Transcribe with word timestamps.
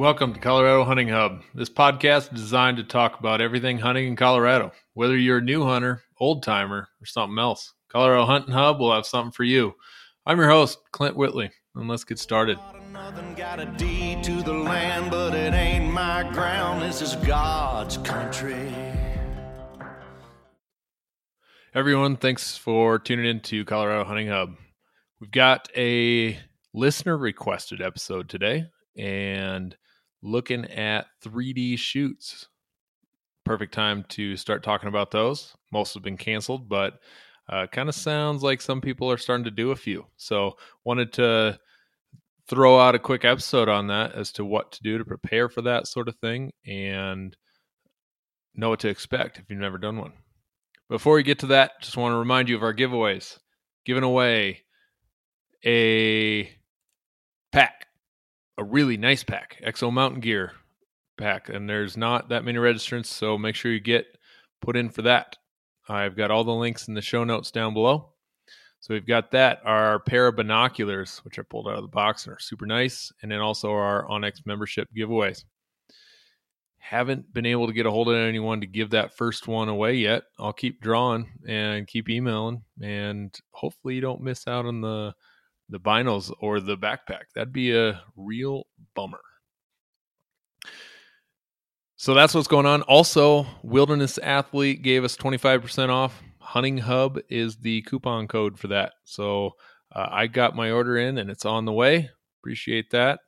Welcome 0.00 0.32
to 0.32 0.40
Colorado 0.40 0.82
Hunting 0.84 1.08
Hub. 1.10 1.42
This 1.54 1.68
podcast 1.68 2.32
is 2.32 2.40
designed 2.40 2.78
to 2.78 2.84
talk 2.84 3.20
about 3.20 3.42
everything 3.42 3.78
hunting 3.78 4.06
in 4.08 4.16
Colorado, 4.16 4.72
whether 4.94 5.14
you're 5.14 5.36
a 5.36 5.42
new 5.42 5.62
hunter, 5.62 6.02
old 6.18 6.42
timer, 6.42 6.88
or 7.02 7.04
something 7.04 7.38
else. 7.38 7.74
Colorado 7.90 8.24
Hunting 8.24 8.54
Hub 8.54 8.80
will 8.80 8.94
have 8.94 9.04
something 9.04 9.30
for 9.30 9.44
you. 9.44 9.74
I'm 10.24 10.38
your 10.38 10.48
host, 10.48 10.78
Clint 10.92 11.16
Whitley, 11.16 11.50
and 11.74 11.86
let's 11.86 12.04
get 12.04 12.18
started. 12.18 12.58
Nothing 12.90 13.34
got 13.34 13.60
a 13.60 13.66
deed 13.66 14.24
to 14.24 14.42
the 14.42 14.54
land, 14.54 15.10
but 15.10 15.34
it 15.34 15.52
ain't 15.52 15.92
my 15.92 16.22
ground. 16.32 16.80
This 16.80 17.02
is 17.02 17.16
God's 17.16 17.98
country. 17.98 18.72
Everyone, 21.74 22.16
thanks 22.16 22.56
for 22.56 22.98
tuning 22.98 23.26
in 23.26 23.40
to 23.40 23.66
Colorado 23.66 24.04
Hunting 24.04 24.28
Hub. 24.28 24.54
We've 25.20 25.30
got 25.30 25.68
a 25.76 26.40
listener 26.72 27.18
requested 27.18 27.82
episode 27.82 28.30
today 28.30 28.64
and 28.96 29.76
looking 30.22 30.64
at 30.66 31.06
3D 31.24 31.78
shoots. 31.78 32.48
Perfect 33.44 33.74
time 33.74 34.04
to 34.10 34.36
start 34.36 34.62
talking 34.62 34.88
about 34.88 35.10
those. 35.10 35.56
Most 35.72 35.94
have 35.94 36.02
been 36.02 36.16
canceled, 36.16 36.68
but 36.68 36.94
uh, 37.48 37.66
kind 37.66 37.88
of 37.88 37.94
sounds 37.94 38.42
like 38.42 38.60
some 38.60 38.80
people 38.80 39.10
are 39.10 39.16
starting 39.16 39.44
to 39.44 39.50
do 39.50 39.70
a 39.70 39.76
few. 39.76 40.06
So, 40.16 40.56
wanted 40.84 41.12
to 41.14 41.58
throw 42.46 42.78
out 42.78 42.94
a 42.94 42.98
quick 42.98 43.24
episode 43.24 43.68
on 43.68 43.86
that 43.88 44.12
as 44.14 44.32
to 44.32 44.44
what 44.44 44.72
to 44.72 44.82
do 44.82 44.98
to 44.98 45.04
prepare 45.04 45.48
for 45.48 45.62
that 45.62 45.86
sort 45.86 46.08
of 46.08 46.16
thing 46.16 46.52
and 46.66 47.36
know 48.54 48.70
what 48.70 48.80
to 48.80 48.88
expect 48.88 49.38
if 49.38 49.44
you've 49.48 49.58
never 49.58 49.78
done 49.78 49.96
one. 49.96 50.12
Before 50.88 51.14
we 51.14 51.22
get 51.22 51.38
to 51.40 51.46
that, 51.46 51.80
just 51.80 51.96
want 51.96 52.12
to 52.12 52.18
remind 52.18 52.48
you 52.48 52.56
of 52.56 52.64
our 52.64 52.74
giveaways. 52.74 53.38
Giving 53.86 54.02
away 54.02 54.62
a 55.64 56.50
pack, 57.52 57.86
a 58.60 58.64
really 58.64 58.98
nice 58.98 59.24
pack, 59.24 59.58
Exo 59.66 59.90
Mountain 59.90 60.20
Gear 60.20 60.52
pack, 61.16 61.48
and 61.48 61.66
there's 61.66 61.96
not 61.96 62.28
that 62.28 62.44
many 62.44 62.58
registrants, 62.58 63.06
so 63.06 63.38
make 63.38 63.54
sure 63.54 63.72
you 63.72 63.80
get 63.80 64.18
put 64.60 64.76
in 64.76 64.90
for 64.90 65.00
that. 65.00 65.38
I've 65.88 66.14
got 66.14 66.30
all 66.30 66.44
the 66.44 66.52
links 66.52 66.86
in 66.86 66.92
the 66.92 67.00
show 67.00 67.24
notes 67.24 67.50
down 67.50 67.72
below. 67.72 68.12
So 68.80 68.92
we've 68.92 69.06
got 69.06 69.30
that, 69.30 69.62
our 69.64 70.00
pair 70.00 70.26
of 70.26 70.36
binoculars, 70.36 71.20
which 71.24 71.38
are 71.38 71.44
pulled 71.44 71.68
out 71.68 71.76
of 71.76 71.82
the 71.82 71.88
box 71.88 72.26
and 72.26 72.34
are 72.34 72.38
super 72.38 72.66
nice, 72.66 73.10
and 73.22 73.32
then 73.32 73.40
also 73.40 73.70
our 73.70 74.06
onX 74.06 74.44
membership 74.44 74.88
giveaways. 74.94 75.44
Haven't 76.76 77.32
been 77.32 77.46
able 77.46 77.66
to 77.66 77.72
get 77.72 77.86
a 77.86 77.90
hold 77.90 78.10
of 78.10 78.16
anyone 78.16 78.60
to 78.60 78.66
give 78.66 78.90
that 78.90 79.16
first 79.16 79.48
one 79.48 79.70
away 79.70 79.94
yet. 79.94 80.24
I'll 80.38 80.52
keep 80.52 80.82
drawing 80.82 81.30
and 81.48 81.86
keep 81.86 82.10
emailing, 82.10 82.62
and 82.82 83.34
hopefully 83.52 83.94
you 83.94 84.02
don't 84.02 84.20
miss 84.20 84.46
out 84.46 84.66
on 84.66 84.82
the 84.82 85.14
the 85.70 85.80
binos 85.80 86.32
or 86.40 86.60
the 86.60 86.76
backpack. 86.76 87.24
That'd 87.34 87.52
be 87.52 87.76
a 87.76 88.02
real 88.16 88.64
bummer. 88.94 89.20
So 91.96 92.14
that's 92.14 92.34
what's 92.34 92.48
going 92.48 92.66
on. 92.66 92.82
Also, 92.82 93.46
Wilderness 93.62 94.18
Athlete 94.18 94.82
gave 94.82 95.04
us 95.04 95.16
25% 95.16 95.90
off. 95.90 96.22
Hunting 96.38 96.78
Hub 96.78 97.18
is 97.28 97.58
the 97.58 97.82
coupon 97.82 98.26
code 98.26 98.58
for 98.58 98.68
that. 98.68 98.94
So 99.04 99.52
uh, 99.94 100.08
I 100.10 100.26
got 100.26 100.56
my 100.56 100.70
order 100.70 100.96
in 100.96 101.18
and 101.18 101.30
it's 101.30 101.44
on 101.44 101.66
the 101.66 101.72
way. 101.72 102.10
Appreciate 102.40 102.90
that. 102.92 103.20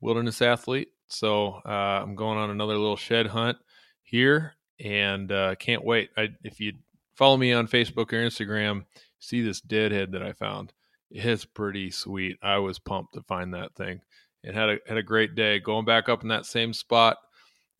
Wilderness 0.00 0.40
Athlete. 0.40 0.88
So 1.08 1.60
uh, 1.66 1.68
I'm 2.02 2.14
going 2.14 2.38
on 2.38 2.50
another 2.50 2.76
little 2.76 2.96
shed 2.96 3.26
hunt 3.26 3.58
here 4.02 4.54
and 4.78 5.30
uh, 5.32 5.56
can't 5.56 5.84
wait. 5.84 6.10
I, 6.16 6.28
if 6.44 6.60
you 6.60 6.74
follow 7.16 7.36
me 7.36 7.52
on 7.52 7.66
Facebook 7.66 8.12
or 8.12 8.24
Instagram, 8.24 8.84
see 9.18 9.42
this 9.42 9.60
deadhead 9.60 10.12
that 10.12 10.22
I 10.22 10.32
found. 10.32 10.72
It's 11.10 11.44
pretty 11.44 11.90
sweet. 11.90 12.36
I 12.42 12.58
was 12.58 12.78
pumped 12.78 13.14
to 13.14 13.22
find 13.22 13.54
that 13.54 13.74
thing. 13.74 14.00
It 14.42 14.54
had 14.54 14.68
a 14.68 14.78
had 14.86 14.96
a 14.96 15.02
great 15.02 15.34
day. 15.34 15.58
Going 15.58 15.84
back 15.84 16.08
up 16.08 16.22
in 16.22 16.28
that 16.28 16.46
same 16.46 16.72
spot 16.72 17.16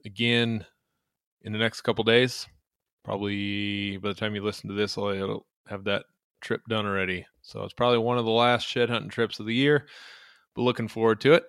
again 0.05 0.65
in 1.43 1.53
the 1.53 1.59
next 1.59 1.83
couple 1.83 2.05
days. 2.05 2.47
Probably 3.05 3.97
by 3.99 4.09
the 4.09 4.15
time 4.15 4.35
you 4.35 4.43
listen 4.43 4.69
to 4.69 4.75
this, 4.75 4.99
I'll 4.99 5.47
have 5.69 5.85
that 5.85 6.05
trip 6.41 6.63
done 6.69 6.87
already. 6.87 7.27
So 7.43 7.63
it's 7.63 7.75
probably 7.75 7.99
one 7.99 8.19
of 8.19 8.25
the 8.25 8.31
last 8.31 8.67
shed 8.67 8.91
hunting 8.91 9.11
trips 9.11 9.39
of 9.39 9.47
the 9.47 9.55
year, 9.55 9.87
but 10.55 10.63
looking 10.63 10.89
forward 10.89 11.21
to 11.23 11.35
it. 11.35 11.45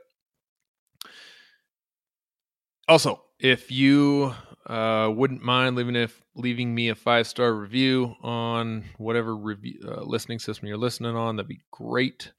Also, 2.88 3.24
if 3.40 3.72
you 3.72 4.34
uh, 4.68 5.10
wouldn't 5.10 5.42
mind 5.42 5.76
leaving 5.76 5.96
if 5.96 6.22
leaving 6.36 6.76
me 6.76 6.90
a 6.90 6.96
five 6.96 7.26
star 7.26 7.54
review 7.54 8.16
on 8.22 8.84
whatever 8.98 9.36
review 9.36 9.80
uh, 9.88 10.02
listening 10.02 10.40
system 10.40 10.68
you're 10.68 10.78
listening 10.78 11.16
on, 11.16 11.38
that'd 11.38 11.48
be 11.48 11.62
great. 11.72 12.34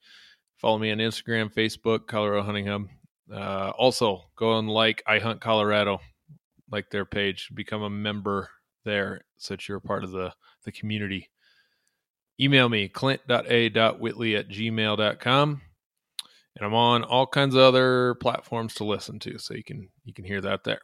Follow 0.57 0.77
me 0.77 0.91
on 0.91 0.99
Instagram, 0.99 1.51
Facebook, 1.51 2.05
Colorado 2.05 2.43
Hunting 2.43 2.67
Hub. 2.67 2.87
Uh, 3.33 3.71
also, 3.77 4.25
go 4.35 4.57
and 4.59 4.69
like 4.69 5.01
I 5.07 5.19
Hunt 5.19 5.41
Colorado, 5.41 5.99
like 6.71 6.89
their 6.89 7.05
page, 7.05 7.49
become 7.53 7.81
a 7.81 7.89
member 7.89 8.49
there 8.85 9.21
so 9.37 9.53
that 9.53 9.67
you're 9.67 9.79
part 9.79 10.03
of 10.03 10.11
the, 10.11 10.33
the 10.65 10.71
community. 10.71 11.29
Email 12.39 12.69
me, 12.69 12.89
clint.a.whitley 12.89 14.35
at 14.35 14.49
gmail.com. 14.49 15.61
And 16.55 16.65
I'm 16.65 16.73
on 16.73 17.03
all 17.03 17.27
kinds 17.27 17.55
of 17.55 17.61
other 17.61 18.15
platforms 18.15 18.73
to 18.75 18.83
listen 18.83 19.19
to, 19.19 19.37
so 19.39 19.53
you 19.53 19.63
can 19.63 19.89
you 20.03 20.13
can 20.13 20.25
hear 20.25 20.41
that 20.41 20.63
there. 20.63 20.81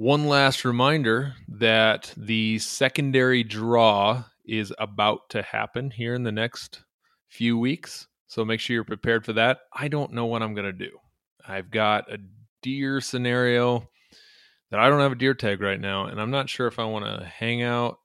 One 0.00 0.28
last 0.28 0.64
reminder 0.64 1.34
that 1.46 2.14
the 2.16 2.58
secondary 2.58 3.44
draw 3.44 4.24
is 4.46 4.72
about 4.78 5.28
to 5.28 5.42
happen 5.42 5.90
here 5.90 6.14
in 6.14 6.22
the 6.22 6.32
next 6.32 6.82
few 7.28 7.58
weeks. 7.58 8.08
So 8.26 8.42
make 8.42 8.60
sure 8.60 8.72
you're 8.72 8.84
prepared 8.84 9.26
for 9.26 9.34
that. 9.34 9.58
I 9.74 9.88
don't 9.88 10.14
know 10.14 10.24
what 10.24 10.42
I'm 10.42 10.54
going 10.54 10.64
to 10.64 10.72
do. 10.72 10.98
I've 11.46 11.70
got 11.70 12.10
a 12.10 12.16
deer 12.62 13.02
scenario 13.02 13.90
that 14.70 14.80
I 14.80 14.88
don't 14.88 15.00
have 15.00 15.12
a 15.12 15.16
deer 15.16 15.34
tag 15.34 15.60
right 15.60 15.78
now, 15.78 16.06
and 16.06 16.18
I'm 16.18 16.30
not 16.30 16.48
sure 16.48 16.66
if 16.66 16.78
I 16.78 16.84
want 16.86 17.04
to 17.04 17.26
hang 17.26 17.62
out 17.62 17.98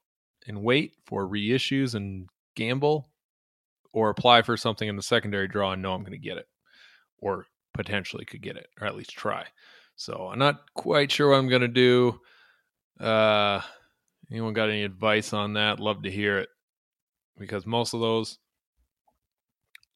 and 0.47 0.63
wait 0.63 0.95
for 1.05 1.25
reissues 1.25 1.95
and 1.95 2.27
gamble 2.57 3.07
or 3.93 4.09
apply 4.09 4.41
for 4.41 4.57
something 4.57 4.89
in 4.89 4.97
the 4.97 5.01
secondary 5.01 5.47
draw 5.47 5.71
and 5.71 5.81
know 5.81 5.93
I'm 5.93 6.01
going 6.01 6.11
to 6.11 6.17
get 6.17 6.39
it 6.39 6.49
or 7.19 7.45
potentially 7.73 8.25
could 8.25 8.41
get 8.41 8.57
it 8.57 8.67
or 8.81 8.85
at 8.85 8.97
least 8.97 9.11
try. 9.11 9.45
So 9.95 10.29
I'm 10.31 10.39
not 10.39 10.73
quite 10.73 11.11
sure 11.11 11.29
what 11.29 11.37
I'm 11.37 11.47
going 11.47 11.61
to 11.61 11.67
do. 11.67 12.19
Uh, 12.99 13.61
anyone 14.31 14.53
got 14.53 14.69
any 14.69 14.83
advice 14.83 15.33
on 15.33 15.53
that? 15.53 15.79
Love 15.79 16.03
to 16.03 16.11
hear 16.11 16.39
it 16.39 16.49
because 17.37 17.65
most 17.65 17.93
of 17.93 17.99
those 17.99 18.39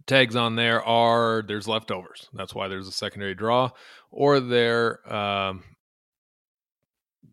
tags 0.07 0.35
on 0.35 0.55
there 0.55 0.83
are 0.83 1.43
there's 1.47 1.67
leftovers. 1.67 2.29
That's 2.33 2.55
why 2.55 2.67
there's 2.67 2.87
a 2.87 2.91
secondary 2.91 3.35
draw, 3.35 3.69
or 4.11 4.39
there, 4.39 5.13
um, 5.13 5.63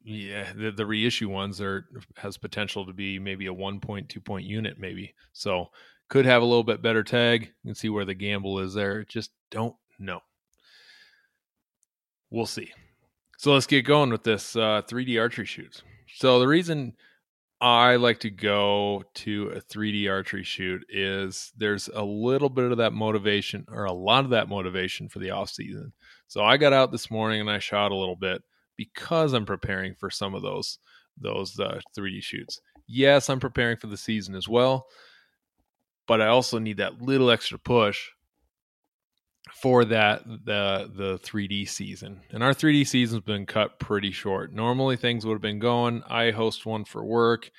yeah, 0.04 0.52
the, 0.54 0.70
the 0.70 0.86
reissue 0.86 1.28
ones 1.28 1.60
are 1.60 1.86
has 2.16 2.36
potential 2.36 2.86
to 2.86 2.92
be 2.92 3.18
maybe 3.18 3.46
a 3.46 3.52
one 3.52 3.80
point, 3.80 4.08
two 4.08 4.20
point 4.20 4.44
unit, 4.46 4.78
maybe. 4.78 5.14
So 5.32 5.70
could 6.08 6.26
have 6.26 6.42
a 6.42 6.46
little 6.46 6.64
bit 6.64 6.82
better 6.82 7.02
tag. 7.02 7.52
You 7.64 7.70
can 7.70 7.74
see 7.74 7.88
where 7.88 8.04
the 8.04 8.14
gamble 8.14 8.60
is 8.60 8.74
there. 8.74 9.04
Just 9.04 9.32
don't 9.50 9.74
know. 9.98 10.20
We'll 12.30 12.46
see. 12.46 12.70
So 13.38 13.52
let's 13.52 13.66
get 13.66 13.84
going 13.84 14.10
with 14.10 14.24
this 14.24 14.56
uh, 14.56 14.82
3D 14.88 15.20
archery 15.20 15.44
shoots. 15.44 15.82
So 16.16 16.38
the 16.38 16.48
reason 16.48 16.94
I 17.60 17.96
like 17.96 18.20
to 18.20 18.30
go 18.30 19.02
to 19.14 19.48
a 19.48 19.60
3D 19.60 20.10
archery 20.10 20.42
shoot 20.42 20.84
is 20.88 21.52
there's 21.56 21.88
a 21.88 22.02
little 22.02 22.48
bit 22.48 22.70
of 22.70 22.78
that 22.78 22.92
motivation 22.92 23.64
or 23.70 23.84
a 23.84 23.92
lot 23.92 24.24
of 24.24 24.30
that 24.30 24.48
motivation 24.48 25.08
for 25.08 25.20
the 25.20 25.30
off 25.30 25.50
season. 25.50 25.92
So 26.28 26.44
I 26.44 26.56
got 26.56 26.72
out 26.72 26.92
this 26.92 27.10
morning 27.10 27.40
and 27.40 27.50
I 27.50 27.58
shot 27.58 27.92
a 27.92 27.96
little 27.96 28.16
bit 28.16 28.42
because 28.76 29.32
I'm 29.32 29.46
preparing 29.46 29.94
for 29.94 30.10
some 30.10 30.34
of 30.34 30.42
those 30.42 30.78
those 31.18 31.58
uh, 31.58 31.80
3D 31.96 32.22
shoots. 32.22 32.60
Yes, 32.86 33.30
I'm 33.30 33.40
preparing 33.40 33.78
for 33.78 33.86
the 33.86 33.96
season 33.96 34.34
as 34.34 34.46
well, 34.46 34.86
but 36.06 36.20
I 36.20 36.26
also 36.26 36.58
need 36.58 36.76
that 36.76 37.00
little 37.00 37.30
extra 37.30 37.58
push 37.58 38.10
for 39.52 39.84
that 39.84 40.24
the 40.24 40.90
the 40.94 41.18
3D 41.22 41.68
season. 41.68 42.20
And 42.30 42.42
our 42.42 42.52
3D 42.52 42.86
season's 42.86 43.22
been 43.22 43.46
cut 43.46 43.78
pretty 43.78 44.10
short. 44.10 44.52
Normally 44.52 44.96
things 44.96 45.24
would 45.24 45.34
have 45.34 45.42
been 45.42 45.58
going. 45.58 46.02
I 46.08 46.30
host 46.30 46.66
one 46.66 46.84
for 46.84 47.04
work 47.04 47.50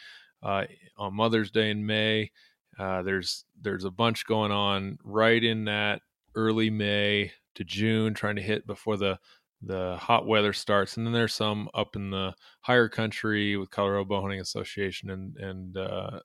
uh, 0.43 0.65
on 0.97 1.15
Mother's 1.15 1.51
Day 1.51 1.69
in 1.71 1.85
May. 1.85 2.31
Uh, 2.77 3.01
there's 3.01 3.45
there's 3.61 3.85
a 3.85 3.91
bunch 3.91 4.25
going 4.25 4.51
on 4.51 4.99
right 5.03 5.43
in 5.43 5.65
that 5.65 6.01
early 6.35 6.69
May 6.69 7.31
to 7.55 7.63
June, 7.63 8.13
trying 8.13 8.35
to 8.35 8.41
hit 8.41 8.67
before 8.67 8.97
the 8.97 9.17
the 9.61 9.97
hot 9.97 10.27
weather 10.27 10.53
starts. 10.53 10.97
And 10.97 11.05
then 11.05 11.13
there's 11.13 11.33
some 11.33 11.69
up 11.73 11.95
in 11.95 12.11
the 12.11 12.35
higher 12.61 12.87
country 12.89 13.57
with 13.57 13.71
Colorado 13.71 14.05
Bowhunting 14.05 14.41
Association 14.41 15.09
and 15.09 15.35
and 15.37 15.77
uh, 15.77 16.19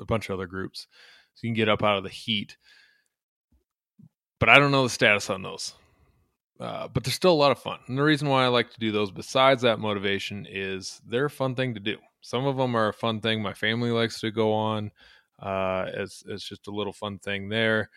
a 0.00 0.04
bunch 0.04 0.28
of 0.28 0.34
other 0.34 0.46
groups. 0.46 0.88
So 1.34 1.46
you 1.46 1.50
can 1.50 1.54
get 1.54 1.68
up 1.68 1.82
out 1.82 1.98
of 1.98 2.02
the 2.02 2.10
heat 2.10 2.56
but 4.38 4.48
I 4.48 4.58
don't 4.58 4.70
know 4.70 4.84
the 4.84 4.90
status 4.90 5.30
on 5.30 5.42
those. 5.42 5.74
Uh, 6.58 6.88
but 6.88 7.04
they're 7.04 7.12
still 7.12 7.32
a 7.32 7.34
lot 7.34 7.52
of 7.52 7.58
fun. 7.58 7.78
And 7.86 7.98
the 7.98 8.02
reason 8.02 8.28
why 8.28 8.44
I 8.44 8.48
like 8.48 8.70
to 8.70 8.80
do 8.80 8.90
those, 8.90 9.10
besides 9.10 9.62
that 9.62 9.78
motivation, 9.78 10.46
is 10.50 11.02
they're 11.06 11.26
a 11.26 11.30
fun 11.30 11.54
thing 11.54 11.74
to 11.74 11.80
do. 11.80 11.98
Some 12.22 12.46
of 12.46 12.56
them 12.56 12.74
are 12.74 12.88
a 12.88 12.94
fun 12.94 13.20
thing 13.20 13.42
my 13.42 13.52
family 13.52 13.90
likes 13.90 14.20
to 14.20 14.30
go 14.30 14.52
on. 14.52 14.90
Uh, 15.40 15.86
as 15.94 16.24
it's 16.26 16.48
just 16.48 16.66
a 16.66 16.70
little 16.70 16.94
fun 16.94 17.18
thing 17.18 17.50
there. 17.50 17.90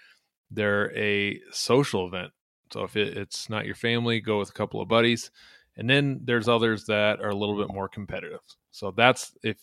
They're 0.52 0.96
a 0.98 1.40
social 1.52 2.06
event. 2.06 2.32
So 2.74 2.84
if 2.84 2.98
it, 2.98 3.18
it's 3.18 3.50
not 3.50 3.66
your 3.66 3.76
family, 3.76 4.20
go 4.20 4.40
with 4.40 4.50
a 4.50 4.54
couple 4.54 4.82
of 4.82 4.90
buddies. 4.90 5.32
And 5.78 5.90
then 5.90 6.22
there's 6.26 6.50
others 6.50 6.86
that 6.86 7.22
are 7.22 7.30
a 7.30 7.36
little 7.36 7.58
bit 7.58 7.74
more 7.74 7.88
competitive. 7.88 8.42
So 8.72 8.92
that's 8.92 9.34
if 9.42 9.58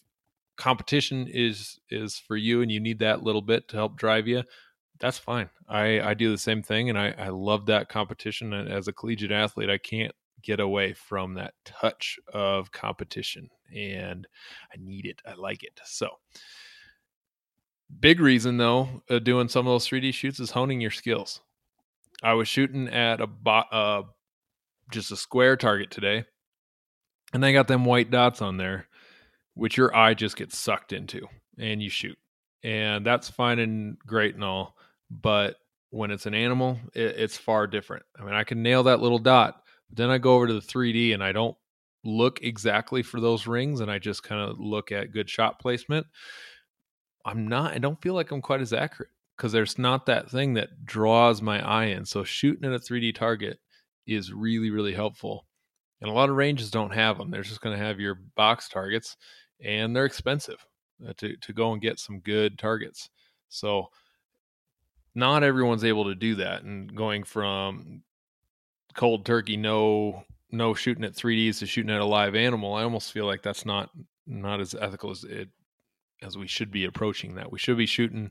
competition 0.56 1.28
is 1.28 1.78
is 1.90 2.18
for 2.18 2.36
you 2.36 2.62
and 2.62 2.72
you 2.72 2.80
need 2.80 3.00
that 3.00 3.22
little 3.22 3.42
bit 3.42 3.68
to 3.68 3.76
help 3.76 3.96
drive 3.96 4.26
you, 4.26 4.42
that's 4.98 5.18
fine. 5.18 5.50
I 5.68 6.00
I 6.00 6.14
do 6.14 6.30
the 6.30 6.38
same 6.38 6.62
thing 6.62 6.90
and 6.90 6.98
I 6.98 7.14
I 7.18 7.28
love 7.28 7.66
that 7.66 7.88
competition 7.88 8.52
and 8.52 8.68
as 8.68 8.88
a 8.88 8.92
collegiate 8.92 9.32
athlete, 9.32 9.70
I 9.70 9.78
can't 9.78 10.14
get 10.42 10.60
away 10.60 10.92
from 10.92 11.34
that 11.34 11.54
touch 11.64 12.18
of 12.32 12.70
competition 12.70 13.50
and 13.74 14.26
I 14.72 14.76
need 14.78 15.06
it. 15.06 15.20
I 15.26 15.34
like 15.34 15.62
it. 15.62 15.80
So 15.84 16.08
big 18.00 18.20
reason 18.20 18.56
though 18.56 19.02
uh, 19.10 19.18
doing 19.18 19.48
some 19.48 19.66
of 19.66 19.72
those 19.72 19.88
3D 19.88 20.12
shoots 20.14 20.40
is 20.40 20.50
honing 20.50 20.80
your 20.80 20.90
skills. 20.90 21.40
I 22.22 22.32
was 22.34 22.48
shooting 22.48 22.88
at 22.88 23.20
a 23.20 23.26
bo- 23.26 23.64
uh, 23.70 24.02
just 24.90 25.12
a 25.12 25.16
square 25.16 25.56
target 25.56 25.90
today, 25.90 26.24
and 27.32 27.44
I 27.44 27.52
got 27.52 27.68
them 27.68 27.84
white 27.84 28.10
dots 28.10 28.40
on 28.40 28.56
there, 28.56 28.88
which 29.54 29.76
your 29.76 29.94
eye 29.94 30.14
just 30.14 30.36
gets 30.36 30.58
sucked 30.58 30.92
into, 30.92 31.26
and 31.58 31.82
you 31.82 31.90
shoot, 31.90 32.18
and 32.62 33.04
that's 33.04 33.28
fine 33.28 33.58
and 33.58 33.98
great 33.98 34.34
and 34.34 34.44
all, 34.44 34.76
but 35.10 35.56
when 35.90 36.10
it's 36.10 36.26
an 36.26 36.34
animal, 36.34 36.78
it, 36.94 37.16
it's 37.16 37.36
far 37.36 37.66
different. 37.66 38.04
I 38.18 38.24
mean, 38.24 38.34
I 38.34 38.44
can 38.44 38.62
nail 38.62 38.84
that 38.84 39.00
little 39.00 39.18
dot, 39.18 39.62
but 39.88 39.98
then 39.98 40.10
I 40.10 40.18
go 40.18 40.34
over 40.34 40.46
to 40.46 40.54
the 40.54 40.60
3D 40.60 41.14
and 41.14 41.22
I 41.22 41.32
don't 41.32 41.56
look 42.04 42.40
exactly 42.42 43.02
for 43.02 43.20
those 43.20 43.46
rings, 43.46 43.80
and 43.80 43.90
I 43.90 43.98
just 43.98 44.22
kind 44.22 44.40
of 44.40 44.58
look 44.58 44.92
at 44.92 45.12
good 45.12 45.28
shot 45.28 45.58
placement. 45.60 46.06
I'm 47.24 47.48
not. 47.48 47.72
I 47.72 47.78
don't 47.78 48.00
feel 48.00 48.14
like 48.14 48.30
I'm 48.30 48.42
quite 48.42 48.60
as 48.60 48.72
accurate 48.72 49.10
because 49.36 49.52
there's 49.52 49.78
not 49.78 50.06
that 50.06 50.30
thing 50.30 50.54
that 50.54 50.84
draws 50.84 51.42
my 51.42 51.60
eye 51.66 51.86
in. 51.86 52.04
So 52.04 52.24
shooting 52.24 52.64
at 52.64 52.72
a 52.72 52.82
3D 52.82 53.14
target 53.14 53.58
is 54.06 54.32
really, 54.32 54.70
really 54.70 54.94
helpful. 54.94 55.46
And 56.00 56.08
a 56.10 56.14
lot 56.14 56.28
of 56.30 56.36
ranges 56.36 56.70
don't 56.70 56.94
have 56.94 57.18
them. 57.18 57.30
They're 57.30 57.42
just 57.42 57.60
going 57.60 57.76
to 57.76 57.84
have 57.84 57.98
your 57.98 58.20
box 58.36 58.68
targets, 58.68 59.16
and 59.64 59.94
they're 59.94 60.04
expensive 60.04 60.64
uh, 61.06 61.12
to 61.18 61.36
to 61.36 61.52
go 61.52 61.72
and 61.72 61.80
get 61.80 61.98
some 61.98 62.20
good 62.20 62.58
targets. 62.58 63.10
So 63.48 63.88
not 65.16 65.42
everyone's 65.42 65.84
able 65.84 66.04
to 66.04 66.14
do 66.14 66.36
that. 66.36 66.62
And 66.62 66.94
going 66.94 67.24
from 67.24 68.02
cold 68.94 69.24
turkey, 69.26 69.56
no 69.56 70.24
no 70.52 70.74
shooting 70.74 71.04
at 71.04 71.14
3Ds 71.14 71.58
to 71.58 71.66
shooting 71.66 71.90
at 71.90 72.00
a 72.00 72.04
live 72.04 72.34
animal, 72.34 72.74
I 72.74 72.84
almost 72.84 73.12
feel 73.12 73.26
like 73.26 73.42
that's 73.42 73.66
not 73.66 73.90
not 74.26 74.60
as 74.60 74.74
ethical 74.74 75.10
as 75.10 75.24
it 75.24 75.48
as 76.22 76.38
we 76.38 76.46
should 76.46 76.70
be 76.70 76.84
approaching 76.84 77.34
that. 77.34 77.50
We 77.50 77.58
should 77.58 77.76
be 77.76 77.86
shooting 77.86 78.30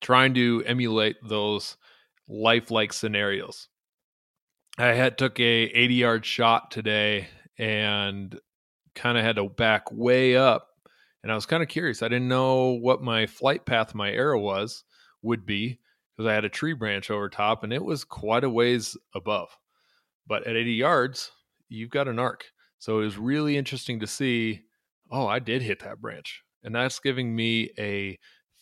trying 0.00 0.34
to 0.34 0.62
emulate 0.66 1.16
those 1.22 1.76
lifelike 2.28 2.92
scenarios. 2.92 3.68
I 4.78 4.88
had 4.88 5.18
took 5.18 5.38
a 5.38 5.42
80 5.42 5.94
yard 5.94 6.26
shot 6.26 6.70
today 6.70 7.28
and 7.58 8.38
kind 8.94 9.16
of 9.16 9.24
had 9.24 9.36
to 9.36 9.48
back 9.48 9.92
way 9.92 10.36
up 10.36 10.68
and 11.22 11.30
I 11.30 11.34
was 11.34 11.46
kind 11.46 11.62
of 11.62 11.68
curious. 11.68 12.02
I 12.02 12.08
didn't 12.08 12.28
know 12.28 12.72
what 12.72 13.02
my 13.02 13.26
flight 13.26 13.64
path 13.64 13.94
my 13.94 14.10
arrow 14.10 14.40
was 14.40 14.84
would 15.22 15.46
be 15.46 15.78
because 16.16 16.28
I 16.28 16.34
had 16.34 16.44
a 16.44 16.50
tree 16.50 16.74
branch 16.74 17.10
over 17.10 17.28
top 17.28 17.64
and 17.64 17.72
it 17.72 17.84
was 17.84 18.04
quite 18.04 18.44
a 18.44 18.50
ways 18.50 18.96
above. 19.14 19.56
But 20.26 20.46
at 20.46 20.56
80 20.56 20.72
yards, 20.72 21.32
you've 21.68 21.90
got 21.90 22.08
an 22.08 22.18
arc. 22.18 22.44
So 22.78 23.00
it 23.00 23.04
was 23.04 23.18
really 23.18 23.56
interesting 23.56 24.00
to 24.00 24.06
see, 24.06 24.62
oh, 25.10 25.26
I 25.26 25.38
did 25.38 25.62
hit 25.62 25.80
that 25.80 26.00
branch. 26.00 26.42
And 26.62 26.74
that's 26.74 27.00
giving 27.00 27.34
me 27.34 27.70
a 27.78 28.18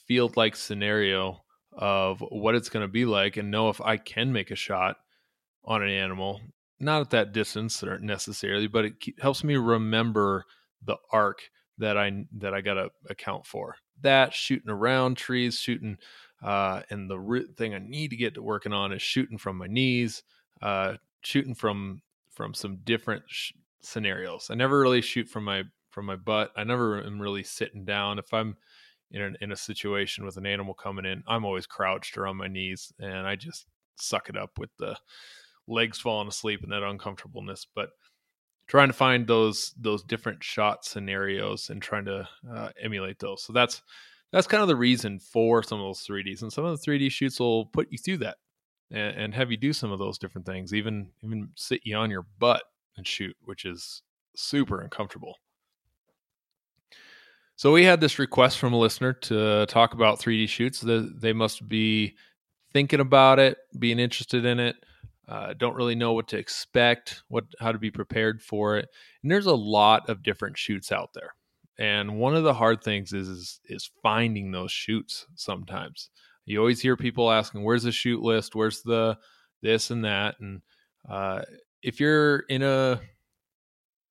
field 0.07 0.37
like 0.37 0.57
scenario 0.57 1.43
of 1.73 2.21
what 2.31 2.55
it's 2.55 2.69
going 2.69 2.85
to 2.85 2.93
be 2.93 3.05
like 3.05 3.37
and 3.37 3.51
know 3.51 3.69
if 3.69 3.81
I 3.81 3.97
can 3.97 4.33
make 4.33 4.51
a 4.51 4.57
shot 4.57 4.97
on 5.65 5.83
an 5.83 5.91
animal, 5.91 6.41
not 6.79 7.03
at 7.03 7.11
that 7.11 7.33
distance 7.33 7.83
necessarily, 8.01 8.67
but 8.67 8.87
it 8.87 8.95
helps 9.21 9.45
me 9.45 9.57
remember 9.57 10.45
the 10.83 10.97
arc 11.13 11.43
that 11.79 11.97
I 11.97 12.25
that 12.39 12.55
I 12.55 12.61
got 12.61 12.75
to 12.75 12.91
account 13.09 13.47
for. 13.47 13.77
That 14.03 14.33
shooting 14.33 14.71
around 14.71 15.17
trees, 15.17 15.59
shooting, 15.59 15.99
uh, 16.43 16.83
and 16.91 17.11
the 17.11 17.19
re- 17.19 17.47
thing 17.57 17.75
I 17.75 17.79
need 17.79 18.09
to 18.11 18.17
get 18.17 18.35
to 18.35 18.43
working 18.43 18.73
on 18.73 18.93
is 18.93 19.03
shooting 19.03 19.39
from 19.39 19.59
my 19.59 19.67
knees, 19.67 20.23
uh, 20.63 20.95
shooting 21.23 21.55
from 21.55 22.03
from 22.31 22.55
some 22.55 22.79
different 22.85 23.23
sh- 23.27 23.53
scenarios. 23.83 24.49
I 24.51 24.55
never 24.55 24.81
really 24.81 25.03
shoot 25.03 25.29
from 25.29 25.45
my 25.45 25.65
from 25.91 26.07
my 26.07 26.17
butt. 26.17 26.53
I 26.57 26.65
never 26.65 27.05
am 27.05 27.21
really 27.21 27.43
sitting 27.43 27.85
down. 27.85 28.19
If 28.19 28.33
I'm 28.33 28.57
in 29.11 29.23
a, 29.23 29.45
in 29.45 29.53
a 29.53 29.57
situation 29.57 30.25
with 30.25 30.37
an 30.37 30.47
animal 30.47 30.75
coming 30.75 31.05
in, 31.05 31.23
I'm 31.27 31.45
always 31.45 31.67
crouched 31.67 32.17
or 32.17 32.27
on 32.27 32.37
my 32.37 32.49
knees, 32.49 32.93
and 32.99 33.27
I 33.27 33.37
just 33.37 33.67
suck 33.97 34.29
it 34.29 34.37
up 34.37 34.59
with 34.59 34.71
the 34.79 34.97
legs 35.67 35.99
falling 35.99 36.29
asleep 36.29 36.63
and 36.63 36.73
that 36.73 36.83
uncomfortableness. 36.83 37.67
But 37.75 37.91
trying 38.67 38.89
to 38.89 38.95
find 38.95 39.27
those 39.27 39.75
those 39.79 40.05
different 40.05 40.43
shot 40.43 40.85
scenarios 40.85 41.71
and 41.71 41.83
trying 41.83 42.05
to 42.05 42.29
uh, 42.55 42.71
emulate 42.81 43.19
those. 43.19 43.43
So 43.43 43.53
that's 43.53 43.83
that's 44.33 44.47
kind 44.47 44.63
of 44.63 44.69
the 44.69 44.77
reason 44.77 45.19
for 45.19 45.63
some 45.63 45.81
of 45.81 45.87
those 45.87 46.07
3ds, 46.07 46.43
and 46.43 46.53
some 46.53 46.65
of 46.65 46.79
the 46.79 46.91
3D 46.91 47.11
shoots 47.11 47.41
will 47.41 47.67
put 47.67 47.89
you 47.91 47.99
through 47.99 48.19
that 48.19 48.37
and, 48.91 49.17
and 49.17 49.35
have 49.35 49.51
you 49.51 49.57
do 49.57 49.73
some 49.73 49.93
of 49.93 49.99
those 49.99 50.19
different 50.19 50.47
things, 50.47 50.75
even 50.75 51.11
even 51.23 51.51
sit 51.57 51.81
you 51.85 51.97
on 51.97 52.11
your 52.11 52.27
butt 52.39 52.63
and 52.97 53.07
shoot, 53.07 53.37
which 53.45 53.65
is 53.65 54.03
super 54.37 54.81
uncomfortable. 54.81 55.37
So 57.57 57.73
we 57.73 57.85
had 57.85 58.01
this 58.01 58.19
request 58.19 58.59
from 58.59 58.73
a 58.73 58.79
listener 58.79 59.13
to 59.13 59.67
talk 59.67 59.93
about 59.93 60.19
3D 60.19 60.49
shoots. 60.49 60.83
They 60.83 61.35
must 61.35 61.69
be 61.69 62.17
thinking 62.73 63.01
about 63.01 63.39
it, 63.39 63.59
being 63.79 63.99
interested 63.99 64.47
in 64.47 64.59
it, 64.59 64.77
uh, 65.29 65.55
don't 65.57 65.77
really 65.77 65.95
know 65.95 66.13
what 66.13 66.29
to 66.29 66.39
expect, 66.39 67.23
what 67.29 67.45
how 67.61 67.71
to 67.71 67.79
be 67.79 67.91
prepared 67.91 68.43
for 68.43 68.79
it. 68.79 68.89
And 69.23 69.31
there's 69.31 69.47
a 69.47 69.55
lot 69.55 70.09
of 70.09 70.23
different 70.23 70.57
shoots 70.57 70.91
out 70.91 71.11
there. 71.15 71.35
And 71.81 72.19
one 72.19 72.37
of 72.37 72.45
the 72.45 72.55
hard 72.55 72.85
things 72.85 73.13
is 73.13 73.27
is, 73.29 73.61
is 73.65 73.91
finding 74.03 74.53
those 74.53 74.71
shoots 74.71 75.27
sometimes. 75.35 76.11
You 76.45 76.59
always 76.61 76.81
hear 76.81 76.97
people 76.97 77.31
asking, 77.31 77.65
"Where's 77.65 77.85
the 77.85 77.93
shoot 77.93 78.23
list? 78.23 78.55
Where's 78.55 78.83
the 78.83 79.19
this 79.63 79.91
and 79.91 80.05
that?" 80.05 80.37
And 80.41 80.61
uh, 81.09 81.43
if 81.83 81.99
you're 81.99 82.41
in 82.41 82.63
a 82.63 83.01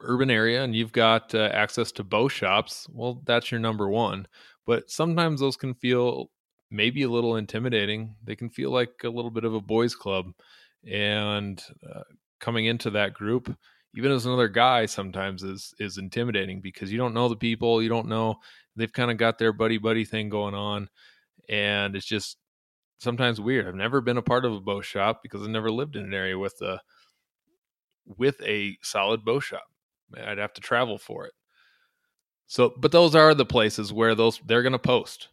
urban 0.02 0.32
area 0.32 0.64
and 0.64 0.76
you've 0.76 0.92
got 0.92 1.36
uh, 1.36 1.50
access 1.54 1.92
to 1.92 2.04
bow 2.04 2.28
shops, 2.28 2.88
well, 2.92 3.22
that's 3.26 3.52
your 3.52 3.60
number 3.60 3.88
one. 3.88 4.28
But 4.66 4.90
sometimes 4.90 5.40
those 5.40 5.58
can 5.58 5.76
feel 5.76 6.32
maybe 6.72 7.04
a 7.04 7.10
little 7.10 7.36
intimidating. 7.36 8.16
They 8.24 8.36
can 8.36 8.50
feel 8.50 8.72
like 8.72 9.04
a 9.04 9.10
little 9.10 9.32
bit 9.32 9.44
of 9.44 9.54
a 9.54 9.62
boys' 9.62 9.96
club. 9.96 10.34
And 10.90 11.62
uh, 11.88 12.04
coming 12.40 12.66
into 12.66 12.90
that 12.92 13.14
group, 13.14 13.56
even 13.96 14.12
as 14.12 14.26
another 14.26 14.48
guy, 14.48 14.86
sometimes 14.86 15.44
is 15.44 15.74
is 15.80 15.98
intimidating 15.98 16.62
because 16.62 16.92
you 16.92 16.98
don't 16.98 17.14
know 17.14 17.28
the 17.28 17.36
people, 17.36 17.82
you 17.82 17.90
don't 17.90 18.08
know 18.08 18.40
they've 18.76 18.94
kind 18.94 19.12
of 19.12 19.18
got 19.18 19.38
their 19.38 19.54
buddy 19.54 19.78
buddy 19.78 20.06
thing 20.06 20.30
going 20.30 20.56
on, 20.56 20.90
and 21.50 21.96
it's 21.96 22.06
just 22.06 22.38
sometimes 23.00 23.40
weird. 23.40 23.68
I've 23.68 23.76
never 23.76 24.02
been 24.02 24.18
a 24.18 24.22
part 24.22 24.46
of 24.46 24.54
a 24.54 24.62
bow 24.62 24.82
shop 24.82 25.22
because 25.22 25.42
I've 25.42 25.50
never 25.50 25.72
lived 25.72 25.96
in 25.96 26.04
an 26.04 26.14
area 26.14 26.38
with 26.38 26.60
a 26.62 26.82
with 28.18 28.42
a 28.42 28.78
solid 28.82 29.24
bow 29.24 29.40
shop. 29.40 29.66
I'd 30.18 30.38
have 30.38 30.54
to 30.54 30.62
travel 30.62 30.98
for 30.98 31.26
it. 31.26 31.34
So, 32.48 32.74
but 32.78 32.92
those 32.92 33.14
are 33.14 33.36
the 33.36 33.46
places 33.46 33.94
where 33.94 34.16
those 34.16 34.40
they're 34.46 34.64
going 34.64 34.74
to 34.74 34.80
post. 34.80 35.30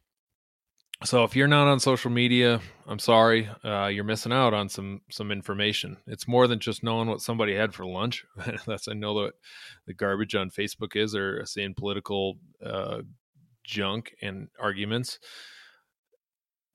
So 1.04 1.24
if 1.24 1.36
you're 1.36 1.46
not 1.46 1.68
on 1.68 1.78
social 1.78 2.10
media, 2.10 2.60
I'm 2.86 2.98
sorry, 2.98 3.48
uh, 3.62 3.86
you're 3.86 4.04
missing 4.04 4.32
out 4.32 4.54
on 4.54 4.68
some 4.68 5.02
some 5.10 5.30
information. 5.30 5.98
It's 6.06 6.26
more 6.26 6.46
than 6.46 6.58
just 6.58 6.82
knowing 6.82 7.08
what 7.08 7.20
somebody 7.20 7.54
had 7.54 7.74
for 7.74 7.84
lunch. 7.84 8.24
That's 8.66 8.88
I 8.88 8.94
know 8.94 9.12
what 9.12 9.34
the 9.86 9.94
garbage 9.94 10.34
on 10.34 10.50
Facebook 10.50 10.96
is, 10.96 11.14
or 11.14 11.44
seeing 11.44 11.74
political 11.74 12.38
uh, 12.64 13.02
junk 13.62 14.14
and 14.22 14.48
arguments. 14.58 15.18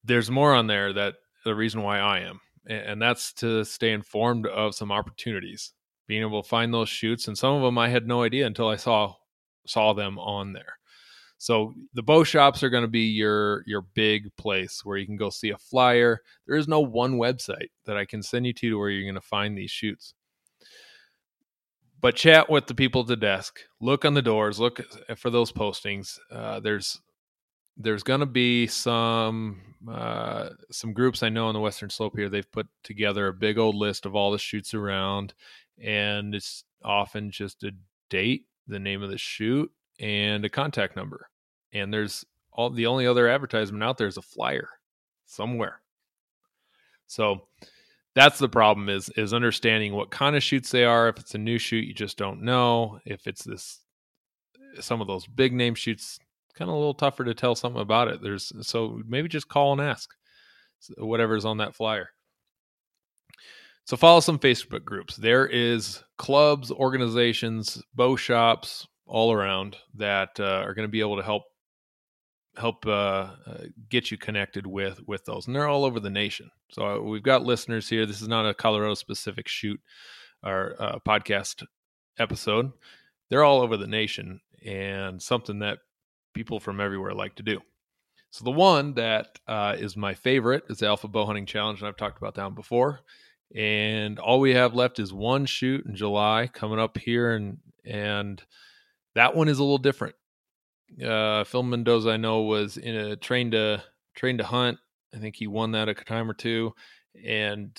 There's 0.04 0.30
more 0.30 0.54
on 0.54 0.68
there 0.68 0.94
that 0.94 1.16
the 1.44 1.56
reason 1.56 1.82
why 1.82 2.00
I 2.00 2.20
am, 2.20 2.40
and 2.68 3.02
that's 3.02 3.34
to 3.34 3.66
stay 3.66 3.92
informed 3.92 4.46
of 4.46 4.76
some 4.76 4.92
opportunities 4.92 5.74
being 6.08 6.22
able 6.22 6.44
to 6.44 6.50
find 6.50 6.74
those 6.74 6.90
shoots 6.90 7.30
and 7.30 7.38
some 7.38 7.56
of 7.56 7.62
them 7.62 7.78
i 7.78 7.88
had 7.88 8.06
no 8.06 8.22
idea 8.22 8.46
until 8.46 8.68
i 8.68 8.76
saw 8.76 9.14
saw 9.66 9.94
them 9.94 10.20
on 10.20 10.52
there 10.52 10.78
so 11.42 11.74
the 11.96 12.04
bow 12.04 12.24
shops 12.24 12.62
are 12.62 12.70
going 12.70 12.84
to 12.84 12.88
be 12.88 13.08
your 13.08 13.64
your 13.66 13.82
big 13.82 14.28
place 14.38 14.86
where 14.86 14.98
you 14.98 15.08
can 15.08 15.18
go 15.18 15.32
see 15.32 15.50
a 15.50 15.58
flyer. 15.58 16.22
There 16.46 16.56
is 16.56 16.68
no 16.68 16.82
one 16.82 17.18
website 17.18 17.72
that 17.86 17.98
i 17.98 18.06
can 18.06 18.22
send 18.22 18.46
you 18.46 18.54
to 18.54 18.78
where 18.78 18.92
you're 18.92 19.12
going 19.12 19.20
to 19.20 19.28
find 19.28 19.58
these 19.58 19.72
shoots. 19.72 20.14
But 22.00 22.16
chat 22.16 22.48
with 22.48 22.68
the 22.68 22.76
people 22.76 23.02
at 23.02 23.08
the 23.08 23.16
desk. 23.16 23.60
Look 23.80 24.06
on 24.06 24.14
the 24.14 24.22
doors. 24.22 24.60
Look 24.60 24.82
for 25.18 25.32
those 25.32 25.52
postings. 25.52 26.20
Uh, 26.32 26.60
there's 26.60 27.02
there's 27.76 28.04
going 28.04 28.20
to 28.20 28.28
be 28.28 28.68
some 28.68 29.62
uh, 29.92 30.50
some 30.70 30.94
groups 30.94 31.24
I 31.24 31.30
know 31.30 31.48
on 31.48 31.56
the 31.56 31.60
Western 31.60 31.90
Slope 31.90 32.14
here. 32.16 32.30
They've 32.30 32.52
put 32.52 32.68
together 32.84 33.28
a 33.28 33.34
big 33.34 33.58
old 33.58 33.74
list 33.74 34.06
of 34.06 34.16
all 34.16 34.30
the 34.30 34.38
shoots 34.38 34.76
around, 34.76 35.34
and 35.84 36.36
it's 36.36 36.66
often 36.84 37.32
just 37.32 37.64
a 37.64 37.72
date, 38.12 38.46
the 38.68 38.78
name 38.78 39.02
of 39.02 39.10
the 39.10 39.18
shoot, 39.18 39.72
and 40.00 40.46
a 40.46 40.50
contact 40.50 40.96
number. 40.96 41.31
And 41.74 41.94
there's 41.94 42.26
all 42.52 42.70
the 42.70 42.88
only 42.88 43.08
other 43.08 43.28
advertisement 43.28 43.84
out 43.84 43.98
there 43.98 44.08
is 44.08 44.18
a 44.18 44.22
flyer 44.22 44.70
somewhere. 45.26 45.82
So 47.08 47.48
that's 48.16 48.40
the 48.40 48.50
problem 48.50 48.90
is 48.90 49.10
is 49.16 49.34
understanding 49.34 49.94
what 49.94 50.12
kind 50.12 50.36
of 50.36 50.44
shoots 50.44 50.72
they 50.72 50.84
are. 50.84 51.08
If 51.08 51.20
it's 51.20 51.36
a 51.36 51.40
new 51.40 51.58
shoot, 51.58 51.86
you 51.86 51.94
just 51.94 52.18
don't 52.18 52.42
know. 52.42 53.00
If 53.06 53.28
it's 53.28 53.44
this 53.44 53.80
some 54.80 55.02
of 55.02 55.08
those 55.08 55.28
big 55.28 55.54
name 55.54 55.76
shoots, 55.76 56.20
kind 56.56 56.70
of 56.70 56.76
a 56.76 56.78
little 56.78 56.94
tougher 56.94 57.24
to 57.26 57.34
tell 57.34 57.56
something 57.56 57.82
about 57.82 58.08
it. 58.08 58.22
There's 58.22 58.52
so 58.62 59.02
maybe 59.08 59.28
just 59.30 59.50
call 59.50 59.74
and 59.74 59.82
ask 59.82 60.10
whatever's 60.98 61.46
on 61.46 61.58
that 61.58 61.76
flyer. 61.76 62.10
So 63.86 63.98
follow 63.98 64.20
some 64.20 64.40
Facebook 64.40 64.86
groups. 64.86 65.16
There 65.16 65.48
is 65.48 66.04
clubs, 66.18 66.72
organizations, 66.72 67.82
bow 67.96 68.16
shops 68.16 68.88
all 69.06 69.34
around 69.34 69.78
that 69.96 70.40
uh, 70.40 70.64
are 70.66 70.74
going 70.74 70.88
to 70.88 70.92
be 70.92 71.02
able 71.02 71.18
to 71.18 71.24
help 71.24 71.44
help 72.58 72.86
uh, 72.86 72.90
uh, 72.90 73.64
get 73.90 74.12
you 74.12 74.18
connected 74.18 74.68
with 74.68 75.02
with 75.08 75.26
those, 75.26 75.48
and 75.48 75.56
they're 75.56 75.68
all 75.68 75.86
over 75.86 76.00
the 76.00 76.10
nation. 76.10 76.52
So 76.72 76.86
uh, 76.86 77.00
we've 77.00 77.24
got 77.24 77.44
listeners 77.44 77.90
here. 77.90 78.06
This 78.06 78.22
is 78.22 78.28
not 78.28 78.48
a 78.48 78.54
Colorado 78.54 78.94
specific 78.94 79.48
shoot 79.48 79.80
or 80.44 80.76
uh, 80.80 81.00
podcast 81.08 81.64
episode. 82.20 82.72
They're 83.30 83.44
all 83.44 83.62
over 83.62 83.78
the 83.78 83.88
nation, 83.88 84.42
and 84.66 85.22
something 85.22 85.60
that 85.60 85.80
people 86.34 86.60
from 86.60 86.82
everywhere 86.82 87.14
like 87.14 87.36
to 87.36 87.44
do. 87.44 87.60
So 88.32 88.46
the 88.46 88.52
one 88.52 88.94
that 88.94 89.40
uh, 89.48 89.76
is 89.78 89.98
my 89.98 90.14
favorite 90.14 90.64
is 90.70 90.80
the 90.80 90.88
Alpha 90.88 91.08
Bow 91.08 91.26
Hunting 91.26 91.46
Challenge, 91.46 91.80
and 91.80 91.88
I've 91.88 91.98
talked 91.98 92.18
about 92.18 92.36
that 92.36 92.56
before. 92.56 93.02
And 93.54 94.20
all 94.20 94.40
we 94.40 94.54
have 94.54 94.74
left 94.74 95.00
is 95.00 95.12
one 95.12 95.46
shoot 95.46 95.86
in 95.86 95.96
July 95.96 96.50
coming 96.52 96.80
up 96.80 96.98
here, 96.98 97.34
and 97.34 97.58
and 97.86 98.42
that 99.16 99.36
one 99.36 99.50
is 99.50 99.60
a 99.60 99.64
little 99.64 99.78
different. 99.78 100.16
Uh, 101.04 101.44
Phil 101.44 101.64
Mendoza, 101.64 102.12
I 102.12 102.18
know, 102.18 102.42
was 102.42 102.78
in 102.78 102.96
a 102.96 103.16
train 103.16 103.52
to 103.52 103.84
train 104.16 104.38
to 104.38 104.44
hunt. 104.44 104.78
I 105.14 105.18
think 105.18 105.36
he 105.36 105.48
won 105.48 105.72
that 105.72 105.90
a 105.90 105.94
time 105.94 106.30
or 106.30 106.34
two, 106.34 106.74
and 107.26 107.72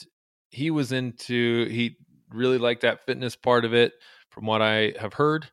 he 0.51 0.71
was 0.71 0.93
into 0.93 1.67
he 1.69 1.97
really 2.31 2.59
liked 2.59 2.83
that 2.83 3.05
fitness 3.07 3.37
part 3.37 3.65
of 3.65 3.75
it, 3.75 3.93
from 4.31 4.47
what 4.47 4.63
I 4.63 4.95
have 4.99 5.15
heard 5.15 5.47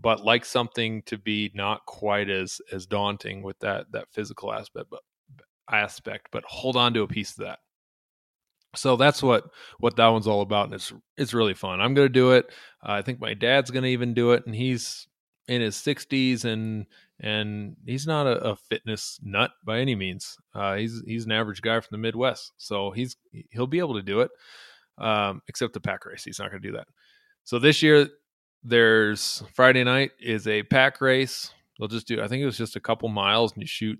but 0.00 0.24
like 0.24 0.44
something 0.44 1.02
to 1.02 1.18
be 1.18 1.50
not 1.54 1.84
quite 1.86 2.30
as 2.30 2.60
as 2.72 2.86
daunting 2.86 3.42
with 3.42 3.58
that 3.60 3.90
that 3.92 4.06
physical 4.12 4.52
aspect 4.52 4.86
but 4.90 5.00
aspect 5.70 6.28
but 6.32 6.44
hold 6.46 6.76
on 6.76 6.94
to 6.94 7.02
a 7.02 7.08
piece 7.08 7.32
of 7.32 7.44
that. 7.44 7.58
So 8.76 8.96
that's 8.96 9.22
what 9.22 9.44
what 9.78 9.96
that 9.96 10.08
one's 10.08 10.26
all 10.26 10.42
about 10.42 10.66
and 10.66 10.74
it's 10.74 10.92
it's 11.16 11.34
really 11.34 11.54
fun. 11.54 11.80
I'm 11.80 11.94
gonna 11.94 12.08
do 12.08 12.32
it. 12.32 12.46
Uh, 12.86 12.92
i 12.92 13.02
think 13.02 13.20
my 13.20 13.34
dad's 13.34 13.70
gonna 13.70 13.88
even 13.88 14.14
do 14.14 14.32
it 14.32 14.46
and 14.46 14.54
he's 14.54 15.07
in 15.48 15.60
his 15.60 15.76
60s 15.76 16.44
and 16.44 16.86
and 17.20 17.74
he's 17.86 18.06
not 18.06 18.26
a, 18.26 18.38
a 18.50 18.56
fitness 18.56 19.18
nut 19.22 19.50
by 19.64 19.80
any 19.80 19.94
means 19.94 20.36
uh, 20.54 20.76
he's 20.76 21.02
he's 21.06 21.24
an 21.24 21.32
average 21.32 21.62
guy 21.62 21.80
from 21.80 21.88
the 21.90 21.98
midwest 21.98 22.52
so 22.58 22.90
he's 22.90 23.16
he'll 23.50 23.66
be 23.66 23.78
able 23.78 23.94
to 23.94 24.02
do 24.02 24.20
it 24.20 24.30
um, 24.98 25.40
except 25.48 25.72
the 25.72 25.80
pack 25.80 26.04
race 26.06 26.24
he's 26.24 26.38
not 26.38 26.50
gonna 26.50 26.60
do 26.60 26.72
that 26.72 26.86
so 27.44 27.58
this 27.58 27.82
year 27.82 28.08
there's 28.62 29.42
Friday 29.54 29.84
night 29.84 30.10
is 30.20 30.46
a 30.46 30.62
pack 30.64 31.00
race. 31.00 31.52
They'll 31.78 31.88
just 31.88 32.06
do 32.06 32.20
I 32.22 32.28
think 32.28 32.42
it 32.42 32.46
was 32.46 32.58
just 32.58 32.76
a 32.76 32.80
couple 32.80 33.08
miles 33.08 33.52
and 33.52 33.62
you 33.62 33.66
shoot 33.66 33.98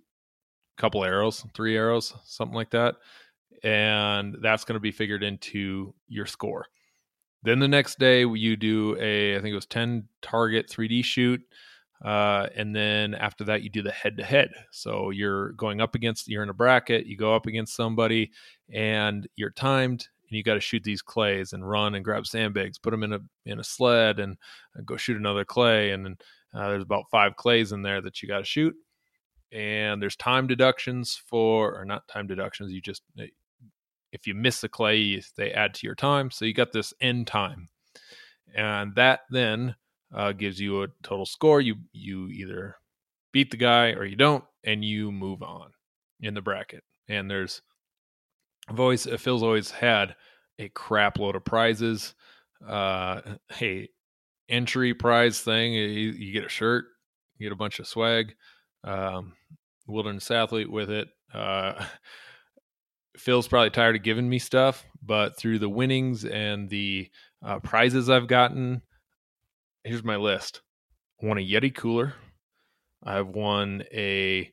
a 0.78 0.80
couple 0.80 1.04
arrows, 1.04 1.44
three 1.54 1.76
arrows, 1.76 2.14
something 2.24 2.54
like 2.54 2.70
that. 2.70 2.96
And 3.62 4.36
that's 4.42 4.64
going 4.64 4.74
to 4.74 4.80
be 4.80 4.92
figured 4.92 5.22
into 5.22 5.94
your 6.06 6.26
score. 6.26 6.66
Then 7.42 7.58
the 7.58 7.68
next 7.68 7.98
day 7.98 8.24
you 8.26 8.56
do 8.56 8.96
a 9.00 9.36
I 9.36 9.40
think 9.40 9.52
it 9.52 9.56
was 9.56 9.66
10 9.66 10.08
target 10.22 10.68
3D 10.68 11.04
shoot. 11.04 11.40
Uh, 12.04 12.46
and 12.54 12.74
then 12.74 13.14
after 13.14 13.42
that 13.44 13.62
you 13.62 13.70
do 13.70 13.82
the 13.82 13.90
head 13.90 14.16
to 14.16 14.24
head. 14.24 14.50
So 14.70 15.10
you're 15.10 15.52
going 15.52 15.80
up 15.80 15.94
against 15.94 16.28
you're 16.28 16.42
in 16.42 16.48
a 16.48 16.54
bracket, 16.54 17.06
you 17.06 17.16
go 17.16 17.34
up 17.34 17.46
against 17.46 17.74
somebody 17.74 18.30
and 18.72 19.26
you're 19.36 19.50
timed 19.50 20.08
and 20.28 20.36
you 20.36 20.42
got 20.42 20.54
to 20.54 20.60
shoot 20.60 20.84
these 20.84 21.02
clays 21.02 21.52
and 21.52 21.68
run 21.68 21.94
and 21.94 22.04
grab 22.04 22.26
sandbags, 22.26 22.78
put 22.78 22.90
them 22.90 23.02
in 23.02 23.14
a 23.14 23.20
in 23.46 23.58
a 23.58 23.64
sled, 23.64 24.20
and, 24.20 24.36
and 24.74 24.86
go 24.86 24.96
shoot 24.96 25.16
another 25.16 25.44
clay. 25.44 25.90
And 25.90 26.04
then 26.04 26.16
uh, 26.54 26.68
there's 26.68 26.82
about 26.82 27.10
five 27.10 27.36
clays 27.36 27.72
in 27.72 27.82
there 27.82 28.00
that 28.02 28.22
you 28.22 28.28
got 28.28 28.38
to 28.38 28.44
shoot. 28.44 28.74
And 29.52 30.02
there's 30.02 30.16
time 30.16 30.46
deductions 30.46 31.20
for, 31.26 31.74
or 31.74 31.84
not 31.84 32.06
time 32.08 32.26
deductions. 32.26 32.72
You 32.72 32.82
just 32.82 33.02
if 34.12 34.26
you 34.26 34.34
miss 34.34 34.60
the 34.60 34.68
clay, 34.68 35.22
they 35.36 35.52
add 35.52 35.74
to 35.74 35.86
your 35.86 35.94
time. 35.94 36.30
So 36.30 36.44
you 36.44 36.54
got 36.54 36.72
this 36.72 36.94
end 37.00 37.26
time, 37.26 37.68
and 38.54 38.94
that 38.94 39.20
then 39.30 39.74
uh, 40.14 40.32
gives 40.32 40.60
you 40.60 40.82
a 40.82 40.88
total 41.02 41.26
score. 41.26 41.60
You 41.60 41.76
you 41.92 42.28
either 42.28 42.76
beat 43.32 43.50
the 43.50 43.56
guy 43.56 43.90
or 43.90 44.04
you 44.04 44.16
don't, 44.16 44.44
and 44.64 44.84
you 44.84 45.12
move 45.12 45.42
on 45.42 45.70
in 46.20 46.34
the 46.34 46.42
bracket. 46.42 46.82
And 47.08 47.30
there's 47.30 47.62
I've 48.68 48.80
always 48.80 49.06
uh, 49.06 49.16
Phil's 49.16 49.42
always 49.42 49.70
had 49.70 50.14
a 50.58 50.68
crap 50.70 51.18
load 51.18 51.36
of 51.36 51.44
prizes. 51.44 52.14
Uh, 52.66 53.20
a 53.60 53.88
entry 54.48 54.94
prize 54.94 55.40
thing. 55.40 55.72
You, 55.74 55.82
you, 55.82 56.32
get 56.32 56.44
a 56.44 56.48
shirt, 56.48 56.86
you 57.36 57.46
get 57.46 57.52
a 57.52 57.56
bunch 57.56 57.78
of 57.78 57.86
swag. 57.86 58.34
Um, 58.84 59.34
wilderness 59.86 60.30
athlete 60.30 60.70
with 60.70 60.90
it. 60.90 61.08
Uh, 61.32 61.84
Phil's 63.18 63.48
probably 63.48 63.70
tired 63.70 63.96
of 63.96 64.02
giving 64.02 64.28
me 64.28 64.38
stuff, 64.38 64.84
but 65.02 65.36
through 65.36 65.58
the 65.58 65.68
winnings 65.68 66.24
and 66.24 66.68
the 66.68 67.10
uh, 67.44 67.58
prizes 67.60 68.08
I've 68.08 68.28
gotten, 68.28 68.82
here's 69.84 70.04
my 70.04 70.16
list. 70.16 70.62
I 71.22 71.26
won 71.26 71.38
a 71.38 71.46
Yeti 71.46 71.74
cooler. 71.74 72.14
I've 73.02 73.28
won 73.28 73.84
a 73.92 74.52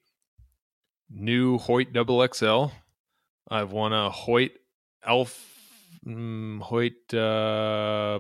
new 1.10 1.57
Hoyt 1.57 1.93
Double 1.93 2.27
XL 2.34 2.67
I've 3.50 3.72
won 3.72 3.93
a 3.93 4.10
Hoyt 4.10 4.51
Elf 5.05 5.39
mm, 6.05 6.60
Hoyt. 6.62 7.13
Uh, 7.13 8.19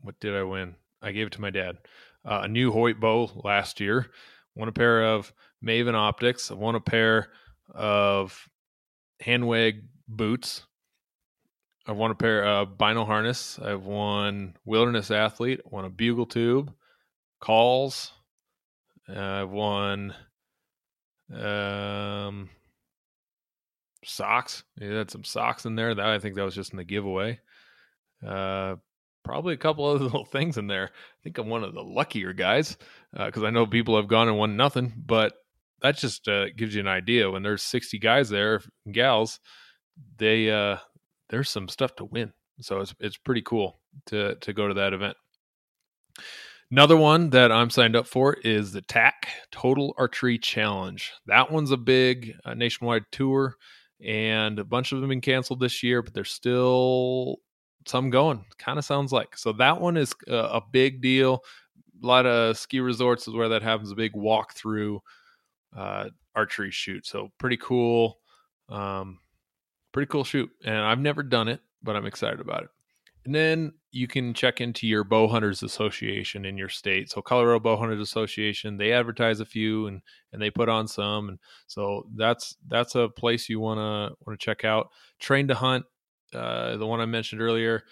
what 0.00 0.20
did 0.20 0.36
I 0.36 0.42
win? 0.42 0.74
I 1.00 1.12
gave 1.12 1.28
it 1.28 1.32
to 1.34 1.40
my 1.40 1.50
dad. 1.50 1.78
Uh, 2.24 2.40
a 2.42 2.48
new 2.48 2.70
Hoyt 2.70 3.00
bow 3.00 3.30
last 3.44 3.80
year. 3.80 4.10
Won 4.54 4.68
a 4.68 4.72
pair 4.72 5.04
of 5.04 5.32
Maven 5.64 5.94
optics. 5.94 6.50
I 6.50 6.54
won 6.54 6.74
a 6.74 6.80
pair 6.80 7.28
of 7.74 8.48
Hanwag 9.24 9.82
boots. 10.06 10.64
I've 11.86 11.96
won 11.96 12.10
a 12.10 12.14
pair 12.14 12.44
of 12.44 12.76
Bino 12.76 13.04
harness. 13.04 13.58
I've 13.58 13.84
won 13.84 14.54
Wilderness 14.64 15.10
Athlete. 15.10 15.60
Won 15.64 15.84
a 15.84 15.90
bugle 15.90 16.26
tube, 16.26 16.72
calls. 17.40 18.12
I've 19.08 19.48
won 19.48 20.14
um, 21.34 22.50
socks. 24.04 24.64
You 24.78 24.92
had 24.92 25.10
some 25.10 25.24
socks 25.24 25.64
in 25.64 25.76
there. 25.76 25.94
That 25.94 26.06
I 26.06 26.18
think 26.18 26.34
that 26.34 26.44
was 26.44 26.54
just 26.54 26.72
in 26.72 26.76
the 26.76 26.84
giveaway. 26.84 27.40
Uh, 28.26 28.76
probably 29.24 29.54
a 29.54 29.58
couple 29.58 29.84
other 29.86 30.04
little 30.04 30.24
things 30.26 30.58
in 30.58 30.66
there. 30.66 30.90
I 30.92 31.18
think 31.22 31.38
I'm 31.38 31.48
one 31.48 31.64
of 31.64 31.74
the 31.74 31.82
luckier 31.82 32.32
guys 32.32 32.76
because 33.12 33.42
uh, 33.42 33.46
I 33.46 33.50
know 33.50 33.66
people 33.66 33.96
have 33.96 34.08
gone 34.08 34.28
and 34.28 34.36
won 34.36 34.56
nothing, 34.56 34.92
but 35.06 35.34
that 35.82 35.96
just 35.96 36.28
uh, 36.28 36.50
gives 36.50 36.74
you 36.74 36.80
an 36.80 36.88
idea. 36.88 37.30
When 37.30 37.42
there's 37.42 37.62
60 37.62 37.98
guys 37.98 38.28
there, 38.28 38.60
gals, 38.90 39.40
they 40.16 40.50
uh, 40.50 40.78
there's 41.30 41.50
some 41.50 41.68
stuff 41.68 41.94
to 41.96 42.04
win. 42.04 42.32
So 42.60 42.80
it's 42.80 42.94
it's 43.00 43.16
pretty 43.16 43.42
cool 43.42 43.78
to 44.06 44.34
to 44.36 44.52
go 44.52 44.68
to 44.68 44.74
that 44.74 44.92
event. 44.92 45.16
Another 46.70 46.98
one 46.98 47.30
that 47.30 47.50
I'm 47.50 47.70
signed 47.70 47.96
up 47.96 48.06
for 48.06 48.34
is 48.34 48.72
the 48.72 48.82
TAC 48.82 49.28
Total 49.50 49.94
Archery 49.96 50.38
Challenge. 50.38 51.12
That 51.26 51.50
one's 51.50 51.70
a 51.70 51.78
big 51.78 52.34
uh, 52.44 52.52
nationwide 52.52 53.06
tour 53.10 53.56
and 54.04 54.58
a 54.58 54.64
bunch 54.64 54.92
of 54.92 55.00
them 55.00 55.08
been 55.08 55.20
canceled 55.20 55.60
this 55.60 55.82
year, 55.82 56.02
but 56.02 56.12
there's 56.12 56.30
still 56.30 57.36
some 57.86 58.10
going. 58.10 58.44
Kind 58.58 58.78
of 58.78 58.84
sounds 58.84 59.12
like 59.12 59.36
so 59.36 59.52
that 59.54 59.80
one 59.80 59.96
is 59.96 60.14
a, 60.28 60.34
a, 60.34 60.62
big 60.70 61.00
deal. 61.00 61.42
A 62.02 62.06
lot 62.06 62.26
of 62.26 62.58
ski 62.58 62.80
resorts 62.80 63.26
is 63.26 63.34
where 63.34 63.48
that 63.48 63.62
happens. 63.62 63.90
A 63.90 63.96
big 63.96 64.12
walkthrough 64.12 65.00
uh, 65.76 66.10
archery 66.34 66.70
shoot. 66.70 67.06
So 67.06 67.30
pretty 67.38 67.56
cool. 67.56 68.18
Um, 68.68 69.20
pretty 69.92 70.08
cool 70.08 70.24
shoot, 70.24 70.50
and 70.64 70.76
I've 70.76 71.00
never 71.00 71.22
done 71.22 71.48
it, 71.48 71.60
but 71.82 71.96
I'm 71.96 72.06
excited 72.06 72.40
about 72.40 72.64
it. 72.64 72.68
And 73.24 73.34
then 73.34 73.72
you 73.90 74.06
can 74.06 74.32
check 74.32 74.60
into 74.60 74.86
your 74.86 75.04
bow 75.04 75.28
hunters 75.28 75.62
association 75.62 76.44
in 76.44 76.56
your 76.56 76.68
state. 76.68 77.10
So 77.10 77.20
Colorado 77.20 77.60
Bow 77.60 77.76
Hunters 77.76 78.00
Association, 78.00 78.76
they 78.76 78.92
advertise 78.92 79.40
a 79.40 79.44
few 79.44 79.86
and 79.86 80.00
and 80.32 80.40
they 80.40 80.50
put 80.50 80.68
on 80.68 80.88
some, 80.88 81.28
and 81.28 81.38
so 81.66 82.06
that's 82.14 82.56
that's 82.68 82.94
a 82.94 83.08
place 83.08 83.48
you 83.48 83.60
want 83.60 83.78
to 83.78 84.16
want 84.24 84.38
to 84.38 84.44
check 84.44 84.64
out. 84.64 84.90
Train 85.18 85.48
to 85.48 85.54
Hunt, 85.54 85.84
uh, 86.34 86.76
the 86.76 86.86
one 86.86 87.00
I 87.00 87.06
mentioned 87.06 87.42
earlier, 87.42 87.84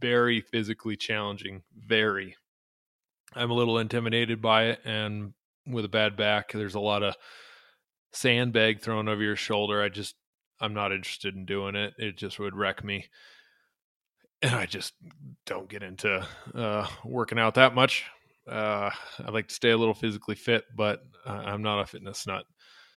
very 0.00 0.40
physically 0.40 0.96
challenging. 0.96 1.62
Very, 1.76 2.36
I'm 3.34 3.50
a 3.50 3.54
little 3.54 3.78
intimidated 3.78 4.40
by 4.40 4.64
it, 4.64 4.80
and 4.84 5.32
with 5.66 5.84
a 5.84 5.88
bad 5.88 6.16
back, 6.16 6.52
there's 6.52 6.74
a 6.74 6.80
lot 6.80 7.02
of 7.02 7.14
sandbag 8.12 8.80
thrown 8.80 9.08
over 9.08 9.22
your 9.22 9.36
shoulder. 9.36 9.82
I 9.82 9.88
just 9.88 10.14
I'm 10.60 10.74
not 10.74 10.92
interested 10.92 11.34
in 11.34 11.44
doing 11.46 11.74
it. 11.74 11.94
It 11.98 12.16
just 12.16 12.38
would 12.38 12.54
wreck 12.54 12.84
me 12.84 13.06
and 14.44 14.54
I 14.54 14.66
just 14.66 14.92
don't 15.46 15.68
get 15.68 15.82
into 15.82 16.26
uh, 16.54 16.86
working 17.04 17.38
out 17.38 17.54
that 17.54 17.74
much. 17.74 18.04
Uh, 18.46 18.90
I 19.24 19.30
like 19.30 19.48
to 19.48 19.54
stay 19.54 19.70
a 19.70 19.76
little 19.76 19.94
physically 19.94 20.34
fit, 20.34 20.64
but 20.76 21.00
I'm 21.24 21.62
not 21.62 21.80
a 21.80 21.86
fitness 21.86 22.26
nut. 22.26 22.44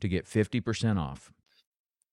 to 0.00 0.08
get 0.08 0.26
50% 0.26 0.98
off. 0.98 1.32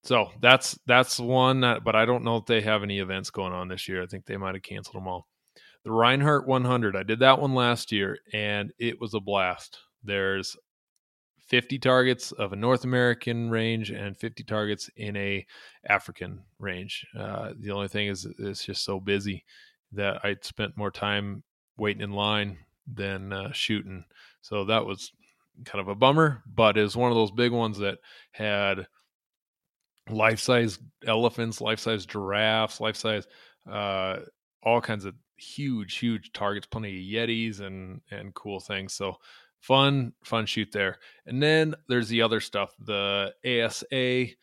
So 0.03 0.29
that's 0.39 0.79
that's 0.85 1.19
one 1.19 1.61
that, 1.61 1.83
but 1.83 1.95
I 1.95 2.05
don't 2.05 2.23
know 2.23 2.37
if 2.37 2.45
they 2.45 2.61
have 2.61 2.83
any 2.83 2.99
events 2.99 3.29
going 3.29 3.51
on 3.51 3.67
this 3.67 3.89
year. 3.89 4.01
I 4.01 4.05
think 4.05 4.25
they 4.25 4.37
might 4.37 4.55
have 4.55 4.63
canceled 4.63 4.95
them 4.95 5.07
all. 5.07 5.27
The 5.83 5.89
Rinehart 5.89 6.45
100, 6.45 6.95
I 6.95 7.03
did 7.03 7.19
that 7.19 7.39
one 7.39 7.53
last 7.53 7.91
year 7.91 8.17
and 8.31 8.71
it 8.79 9.01
was 9.01 9.13
a 9.13 9.19
blast. 9.19 9.79
There's 10.03 10.55
50 11.47 11.79
targets 11.79 12.31
of 12.33 12.53
a 12.53 12.57
North 12.57 12.83
American 12.83 13.49
range 13.49 13.89
and 13.89 14.17
50 14.17 14.43
targets 14.43 14.89
in 14.97 15.15
a 15.15 15.45
African 15.87 16.41
range. 16.59 17.05
Uh, 17.17 17.53
the 17.59 17.71
only 17.71 17.87
thing 17.87 18.07
is 18.07 18.27
it's 18.39 18.65
just 18.65 18.83
so 18.83 18.99
busy 18.99 19.45
that 19.93 20.19
I 20.23 20.35
spent 20.41 20.77
more 20.77 20.91
time 20.91 21.43
waiting 21.77 22.01
in 22.01 22.11
line 22.11 22.57
than 22.91 23.31
uh, 23.31 23.51
shooting. 23.51 24.03
So 24.41 24.65
that 24.65 24.85
was 24.85 25.11
kind 25.65 25.81
of 25.81 25.87
a 25.87 25.95
bummer, 25.95 26.43
but 26.45 26.75
was 26.75 26.95
one 26.95 27.11
of 27.11 27.15
those 27.15 27.31
big 27.31 27.51
ones 27.51 27.77
that 27.79 27.99
had 28.31 28.87
life 30.09 30.39
size 30.39 30.79
elephants, 31.05 31.61
life 31.61 31.79
size 31.79 32.05
giraffes, 32.05 32.79
life 32.79 32.95
size, 32.95 33.27
uh, 33.69 34.17
all 34.63 34.81
kinds 34.81 35.05
of 35.05 35.15
huge, 35.37 35.97
huge 35.97 36.31
targets, 36.33 36.67
plenty 36.67 36.89
of 36.89 37.29
Yetis 37.29 37.61
and, 37.61 38.01
and 38.11 38.33
cool 38.33 38.59
things. 38.59 38.93
So 38.93 39.17
fun, 39.61 40.13
fun 40.23 40.45
shoot 40.45 40.71
there. 40.71 40.97
And 41.25 41.41
then 41.41 41.75
there's 41.87 42.09
the 42.09 42.21
other 42.21 42.39
stuff, 42.39 42.73
the 42.79 43.33
ASA, 43.45 44.33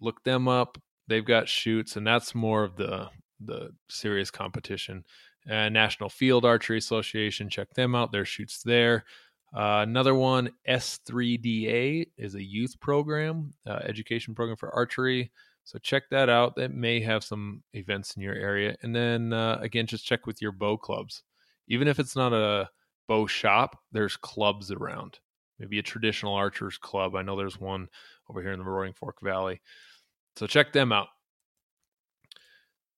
look 0.00 0.22
them 0.24 0.48
up. 0.48 0.78
They've 1.06 1.24
got 1.24 1.48
shoots 1.48 1.96
and 1.96 2.06
that's 2.06 2.34
more 2.34 2.64
of 2.64 2.76
the, 2.76 3.08
the 3.44 3.70
serious 3.88 4.30
competition. 4.30 5.04
Uh, 5.48 5.68
National 5.68 6.08
Field 6.08 6.46
Archery 6.46 6.78
Association, 6.78 7.50
check 7.50 7.72
them 7.74 7.94
out. 7.94 8.12
Their 8.12 8.24
shoots 8.24 8.62
there. 8.62 9.04
Uh, 9.54 9.84
another 9.86 10.16
one, 10.16 10.50
S3DA, 10.68 12.08
is 12.18 12.34
a 12.34 12.42
youth 12.42 12.78
program, 12.80 13.52
uh, 13.66 13.78
education 13.84 14.34
program 14.34 14.56
for 14.56 14.74
archery. 14.74 15.30
So 15.62 15.78
check 15.78 16.04
that 16.10 16.28
out. 16.28 16.56
That 16.56 16.74
may 16.74 17.00
have 17.00 17.22
some 17.22 17.62
events 17.72 18.16
in 18.16 18.22
your 18.22 18.34
area. 18.34 18.76
And 18.82 18.94
then 18.94 19.32
uh, 19.32 19.58
again, 19.60 19.86
just 19.86 20.04
check 20.04 20.26
with 20.26 20.42
your 20.42 20.50
bow 20.50 20.76
clubs. 20.76 21.22
Even 21.68 21.86
if 21.86 22.00
it's 22.00 22.16
not 22.16 22.32
a 22.32 22.68
bow 23.06 23.26
shop, 23.26 23.78
there's 23.92 24.16
clubs 24.16 24.72
around. 24.72 25.20
Maybe 25.60 25.78
a 25.78 25.82
traditional 25.82 26.34
archers 26.34 26.76
club. 26.76 27.14
I 27.14 27.22
know 27.22 27.36
there's 27.36 27.60
one 27.60 27.88
over 28.28 28.42
here 28.42 28.52
in 28.52 28.58
the 28.58 28.64
Roaring 28.64 28.92
Fork 28.92 29.18
Valley. 29.22 29.60
So 30.36 30.48
check 30.48 30.72
them 30.72 30.90
out. 30.90 31.06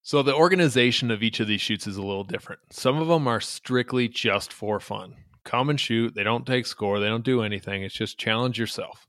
So 0.01 0.23
the 0.23 0.33
organization 0.33 1.11
of 1.11 1.21
each 1.21 1.39
of 1.39 1.47
these 1.47 1.61
shoots 1.61 1.85
is 1.85 1.97
a 1.97 2.01
little 2.01 2.23
different. 2.23 2.61
Some 2.71 2.99
of 2.99 3.07
them 3.07 3.27
are 3.27 3.41
strictly 3.41 4.07
just 4.07 4.51
for 4.51 4.79
fun 4.79 5.15
come 5.47 5.69
and 5.69 5.79
shoot. 5.79 6.13
They 6.13 6.23
don't 6.23 6.45
take 6.45 6.67
score. 6.67 6.99
They 6.99 7.07
don't 7.07 7.23
do 7.23 7.41
anything. 7.41 7.83
It's 7.83 7.95
just 7.95 8.19
challenge 8.19 8.59
yourself. 8.59 9.07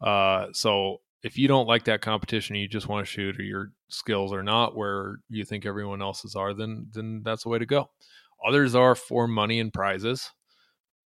Uh, 0.00 0.46
so 0.52 1.00
if 1.22 1.36
you 1.36 1.48
don't 1.48 1.66
like 1.66 1.84
that 1.84 2.00
competition, 2.00 2.56
you 2.56 2.68
just 2.68 2.88
want 2.88 3.04
to 3.04 3.10
shoot, 3.10 3.38
or 3.38 3.42
your 3.42 3.72
skills 3.88 4.32
are 4.32 4.42
not 4.42 4.76
where 4.76 5.16
you 5.28 5.44
think 5.44 5.66
everyone 5.66 6.00
else's 6.00 6.34
are, 6.34 6.54
then 6.54 6.86
then 6.92 7.22
that's 7.24 7.42
the 7.42 7.48
way 7.48 7.58
to 7.58 7.66
go. 7.66 7.90
Others 8.46 8.74
are 8.74 8.94
for 8.94 9.28
money 9.28 9.60
and 9.60 9.72
prizes. 9.72 10.30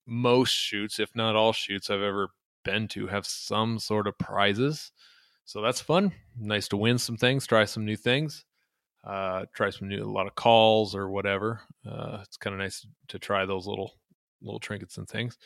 Most 0.06 0.52
shoots, 0.52 1.00
if 1.00 1.10
not 1.14 1.36
all 1.36 1.52
shoots 1.52 1.90
I've 1.90 2.00
ever 2.00 2.28
been 2.64 2.86
to, 2.88 3.06
have 3.06 3.26
some 3.26 3.78
sort 3.78 4.06
of 4.06 4.16
prizes. 4.18 4.92
So 5.44 5.60
that's 5.62 5.80
fun. 5.80 6.12
Nice 6.38 6.68
to 6.68 6.76
win 6.76 6.98
some 6.98 7.16
things, 7.16 7.46
try 7.46 7.64
some 7.64 7.84
new 7.84 7.96
things, 7.96 8.44
uh, 9.04 9.46
try 9.54 9.70
some 9.70 9.88
new 9.88 10.04
a 10.04 10.10
lot 10.10 10.26
of 10.26 10.34
calls 10.34 10.94
or 10.94 11.08
whatever. 11.10 11.60
Uh, 11.88 12.18
it's 12.22 12.36
kind 12.36 12.54
of 12.54 12.60
nice 12.60 12.86
to 13.08 13.18
try 13.18 13.44
those 13.46 13.66
little 13.66 13.92
little 14.42 14.60
trinkets 14.60 14.98
and 14.98 15.08
things. 15.08 15.38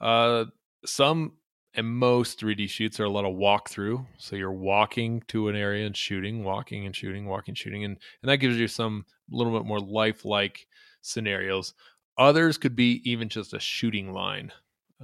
Uh, 0.00 0.46
some 0.84 1.32
and 1.74 1.86
most 1.86 2.40
3D 2.40 2.68
shoots 2.68 2.98
are 2.98 3.04
a 3.04 3.10
lot 3.10 3.24
of 3.24 3.34
walkthrough. 3.36 4.04
So 4.18 4.34
you're 4.34 4.52
walking 4.52 5.22
to 5.28 5.48
an 5.48 5.56
area 5.56 5.86
and 5.86 5.96
shooting, 5.96 6.42
walking 6.42 6.86
and 6.86 6.94
shooting, 6.94 7.26
walking, 7.26 7.54
shooting, 7.54 7.84
and 7.84 7.96
and 8.22 8.30
that 8.30 8.38
gives 8.38 8.56
you 8.56 8.68
some 8.68 9.04
little 9.30 9.56
bit 9.56 9.66
more 9.66 9.80
lifelike 9.80 10.66
scenarios. 11.02 11.74
Others 12.18 12.58
could 12.58 12.76
be 12.76 13.00
even 13.04 13.28
just 13.28 13.54
a 13.54 13.60
shooting 13.60 14.12
line, 14.12 14.52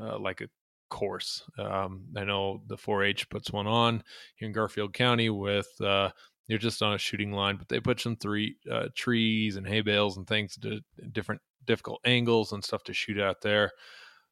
uh, 0.00 0.18
like 0.18 0.40
a 0.40 0.48
course. 0.90 1.42
Um, 1.58 2.04
I 2.16 2.24
know 2.24 2.62
the 2.66 2.76
4-H 2.76 3.28
puts 3.30 3.50
one 3.50 3.66
on 3.66 4.02
here 4.36 4.46
in 4.46 4.52
Garfield 4.52 4.92
County 4.92 5.30
with 5.30 5.68
uh, 5.80 6.10
you're 6.48 6.58
just 6.58 6.82
on 6.82 6.94
a 6.94 6.98
shooting 6.98 7.32
line, 7.32 7.56
but 7.56 7.68
they 7.68 7.80
put 7.80 8.00
some 8.00 8.16
three 8.16 8.56
uh, 8.70 8.86
trees 8.94 9.56
and 9.56 9.66
hay 9.66 9.80
bales 9.80 10.16
and 10.16 10.26
things 10.26 10.56
to 10.58 10.80
different 11.12 11.40
difficult 11.64 12.00
angles 12.04 12.52
and 12.52 12.64
stuff 12.64 12.84
to 12.84 12.92
shoot 12.92 13.20
out 13.20 13.40
there. 13.42 13.70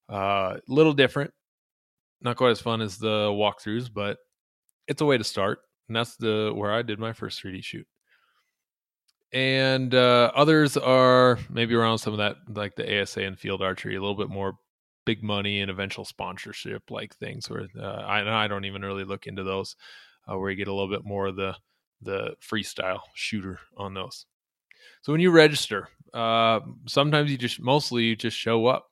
A 0.08 0.14
uh, 0.14 0.56
little 0.68 0.92
different, 0.92 1.32
not 2.20 2.36
quite 2.36 2.50
as 2.50 2.60
fun 2.60 2.80
as 2.80 2.98
the 2.98 3.28
walkthroughs, 3.30 3.90
but 3.92 4.18
it's 4.86 5.00
a 5.00 5.06
way 5.06 5.18
to 5.18 5.24
start. 5.24 5.60
And 5.88 5.96
that's 5.96 6.16
the 6.16 6.52
where 6.54 6.72
I 6.72 6.82
did 6.82 6.98
my 6.98 7.12
first 7.12 7.42
3D 7.42 7.64
shoot. 7.64 7.86
And 9.32 9.94
uh, 9.94 10.30
others 10.34 10.76
are 10.76 11.38
maybe 11.50 11.74
around 11.74 11.98
some 11.98 12.12
of 12.12 12.18
that, 12.18 12.36
like 12.48 12.76
the 12.76 13.00
ASA 13.00 13.20
and 13.20 13.38
field 13.38 13.62
archery, 13.62 13.96
a 13.96 14.00
little 14.00 14.16
bit 14.16 14.30
more 14.30 14.54
big 15.04 15.22
money 15.22 15.60
and 15.60 15.70
eventual 15.70 16.04
sponsorship 16.04 16.82
like 16.90 17.14
things. 17.16 17.50
Where 17.50 17.66
uh, 17.78 18.02
I, 18.06 18.44
I 18.44 18.48
don't 18.48 18.64
even 18.64 18.82
really 18.82 19.04
look 19.04 19.26
into 19.26 19.42
those, 19.42 19.74
uh, 20.30 20.38
where 20.38 20.50
you 20.50 20.56
get 20.56 20.68
a 20.68 20.72
little 20.72 20.90
bit 20.90 21.04
more 21.04 21.26
of 21.26 21.36
the 21.36 21.56
the 22.04 22.34
freestyle 22.40 23.00
shooter 23.14 23.58
on 23.76 23.94
those. 23.94 24.26
So 25.02 25.12
when 25.12 25.20
you 25.20 25.30
register, 25.30 25.88
uh, 26.12 26.60
sometimes 26.86 27.30
you 27.30 27.38
just 27.38 27.60
mostly 27.60 28.04
you 28.04 28.16
just 28.16 28.36
show 28.36 28.66
up. 28.66 28.90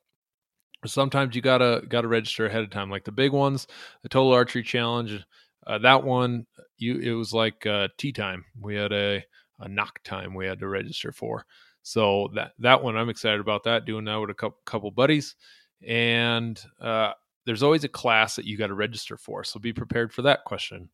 Sometimes 0.84 1.36
you 1.36 1.42
gotta 1.42 1.82
gotta 1.88 2.08
register 2.08 2.46
ahead 2.46 2.64
of 2.64 2.70
time. 2.70 2.90
Like 2.90 3.04
the 3.04 3.12
big 3.12 3.32
ones, 3.32 3.66
the 4.02 4.08
Total 4.08 4.32
Archery 4.32 4.62
Challenge, 4.62 5.24
uh, 5.66 5.78
that 5.78 6.02
one 6.02 6.46
you 6.78 6.98
it 6.98 7.12
was 7.12 7.32
like 7.32 7.64
uh, 7.66 7.88
tee 7.98 8.12
time. 8.12 8.44
We 8.60 8.74
had 8.74 8.92
a 8.92 9.24
a 9.60 9.68
knock 9.68 10.02
time 10.02 10.34
we 10.34 10.46
had 10.46 10.58
to 10.58 10.68
register 10.68 11.12
for. 11.12 11.46
So 11.82 12.30
that 12.34 12.52
that 12.58 12.82
one 12.82 12.96
I'm 12.96 13.08
excited 13.08 13.40
about 13.40 13.64
that. 13.64 13.84
Doing 13.84 14.04
that 14.06 14.16
with 14.16 14.30
a 14.30 14.34
couple 14.34 14.58
couple 14.64 14.90
buddies, 14.90 15.36
and 15.86 16.60
uh, 16.80 17.12
there's 17.44 17.62
always 17.62 17.84
a 17.84 17.88
class 17.88 18.36
that 18.36 18.44
you 18.44 18.56
got 18.56 18.68
to 18.68 18.74
register 18.74 19.16
for. 19.16 19.44
So 19.44 19.58
be 19.58 19.72
prepared 19.72 20.12
for 20.12 20.22
that 20.22 20.44
question. 20.44 20.88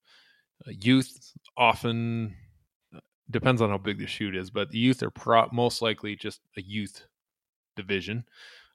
Uh, 0.67 0.73
youth 0.81 1.33
often 1.57 2.35
depends 3.31 3.61
on 3.61 3.71
how 3.71 3.79
big 3.79 3.99
the 3.99 4.07
shoot 4.07 4.35
is, 4.35 4.51
but 4.51 4.71
the 4.71 4.79
youth 4.79 5.03
are 5.03 5.11
pro- 5.11 5.49
most 5.53 5.83
likely 5.83 6.17
just 6.17 6.41
a 6.57 6.63
youth 6.63 7.07
division. 7.77 8.25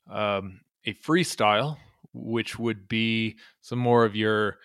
Um, 0.10 0.62
a 0.86 0.94
freestyle, 0.94 1.78
which 2.14 2.60
would 2.60 2.88
be 2.88 3.38
some 3.62 3.80
more 3.80 4.06
of 4.06 4.16
your 4.16 4.58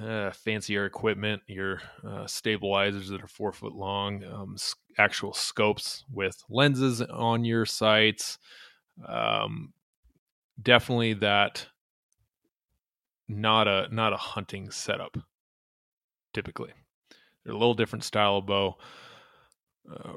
uh, 0.00 0.30
fancier 0.30 0.86
equipment, 0.86 1.42
your 1.46 1.80
uh, 2.06 2.26
stabilizers 2.26 3.08
that 3.08 3.22
are 3.22 3.28
four 3.28 3.52
foot 3.52 3.74
long, 3.74 4.24
um, 4.24 4.56
actual 4.98 5.32
scopes 5.32 6.04
with 6.10 6.42
lenses 6.48 7.02
on 7.02 7.44
your 7.44 7.66
sights. 7.66 8.38
Um, 9.06 9.72
definitely 10.60 11.14
that 11.14 11.66
not 13.28 13.68
a 13.68 13.88
not 13.90 14.12
a 14.12 14.18
hunting 14.18 14.70
setup 14.70 15.16
typically 16.32 16.70
they're 17.44 17.54
a 17.54 17.58
little 17.58 17.74
different 17.74 18.04
style 18.04 18.36
of 18.36 18.46
bow 18.46 18.76
uh, 19.90 20.12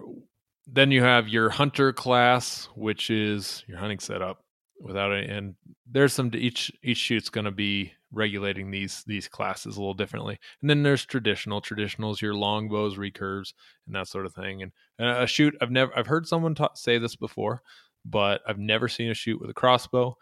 then 0.68 0.92
you 0.92 1.04
have 1.04 1.28
your 1.28 1.50
hunter 1.50 1.94
class, 1.94 2.70
which 2.76 3.10
is 3.10 3.64
your 3.68 3.78
hunting 3.78 4.00
setup 4.00 4.44
without 4.80 5.12
it. 5.12 5.30
And 5.30 5.56
there's 5.90 6.14
some 6.14 6.32
each 6.34 6.72
each 6.84 6.98
shoot's 6.98 7.30
going 7.30 7.46
to 7.46 7.52
be 7.52 7.94
regulating 8.12 8.72
these 8.72 9.04
these 9.06 9.28
classes 9.28 9.78
a 9.78 9.80
little 9.80 9.94
differently. 9.94 10.40
And 10.62 10.70
then 10.70 10.84
there's 10.84 11.06
traditional. 11.06 11.62
Traditionals, 11.62 12.22
your 12.22 12.34
long 12.34 12.68
bows, 12.70 12.98
recurves, 12.98 13.54
and 13.86 13.96
that 13.96 14.08
sort 14.08 14.26
of 14.26 14.34
thing. 14.34 14.64
And, 14.64 14.72
and 14.98 15.10
a 15.10 15.28
shoot, 15.28 15.56
I've 15.62 15.72
never 15.72 15.98
I've 15.98 16.08
heard 16.08 16.28
someone 16.28 16.56
ta- 16.56 16.74
say 16.74 16.98
this 16.98 17.16
before, 17.16 17.62
but 18.04 18.42
I've 18.48 18.60
never 18.60 18.88
seen 18.88 19.12
a 19.12 19.16
shoot 19.16 19.40
with 19.40 19.50
a 19.50 19.54
crossbow. 19.54 20.18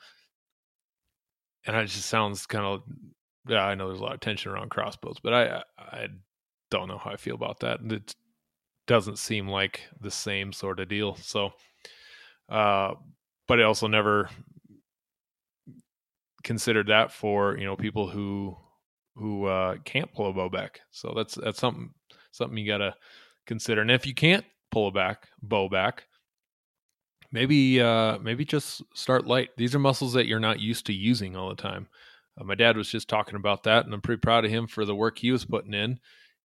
And 1.65 1.77
it 1.77 1.87
just 1.87 2.07
sounds 2.07 2.45
kind 2.45 2.65
of 2.65 2.81
yeah. 3.47 3.65
I 3.65 3.75
know 3.75 3.87
there's 3.87 3.99
a 3.99 4.03
lot 4.03 4.13
of 4.13 4.19
tension 4.19 4.51
around 4.51 4.69
crossbows, 4.69 5.17
but 5.21 5.33
I 5.33 5.63
I 5.77 6.07
don't 6.71 6.87
know 6.87 6.97
how 6.97 7.11
I 7.11 7.17
feel 7.17 7.35
about 7.35 7.59
that. 7.61 7.79
It 7.89 8.15
doesn't 8.87 9.19
seem 9.19 9.47
like 9.47 9.81
the 10.01 10.11
same 10.11 10.51
sort 10.51 10.79
of 10.79 10.89
deal. 10.89 11.15
So, 11.15 11.51
uh, 12.49 12.93
but 13.47 13.59
I 13.59 13.63
also 13.63 13.87
never 13.87 14.29
considered 16.43 16.87
that 16.87 17.11
for 17.11 17.57
you 17.57 17.65
know 17.65 17.75
people 17.75 18.09
who 18.09 18.55
who 19.15 19.45
uh, 19.45 19.77
can't 19.85 20.13
pull 20.13 20.29
a 20.29 20.33
bow 20.33 20.49
back. 20.49 20.81
So 20.91 21.13
that's 21.15 21.35
that's 21.35 21.59
something 21.59 21.91
something 22.31 22.57
you 22.57 22.67
gotta 22.67 22.95
consider. 23.45 23.81
And 23.81 23.91
if 23.91 24.05
you 24.05 24.13
can't 24.13 24.45
pull 24.71 24.87
a 24.87 24.91
back 24.91 25.27
bow 25.41 25.69
back, 25.69 26.05
maybe 27.31 27.81
uh, 27.81 28.17
maybe 28.19 28.45
just 28.45 28.81
start 28.93 29.27
light. 29.27 29.49
These 29.57 29.75
are 29.75 29.79
muscles 29.79 30.13
that 30.13 30.27
you're 30.27 30.39
not 30.39 30.59
used 30.59 30.85
to 30.87 30.93
using 30.93 31.35
all 31.35 31.49
the 31.49 31.55
time. 31.55 31.87
Uh, 32.39 32.43
my 32.43 32.55
dad 32.55 32.77
was 32.77 32.89
just 32.89 33.07
talking 33.07 33.35
about 33.35 33.63
that, 33.63 33.85
and 33.85 33.93
I'm 33.93 34.01
pretty 34.01 34.19
proud 34.19 34.45
of 34.45 34.51
him 34.51 34.67
for 34.67 34.85
the 34.85 34.95
work 34.95 35.17
he 35.17 35.31
was 35.31 35.45
putting 35.45 35.73
in. 35.73 35.99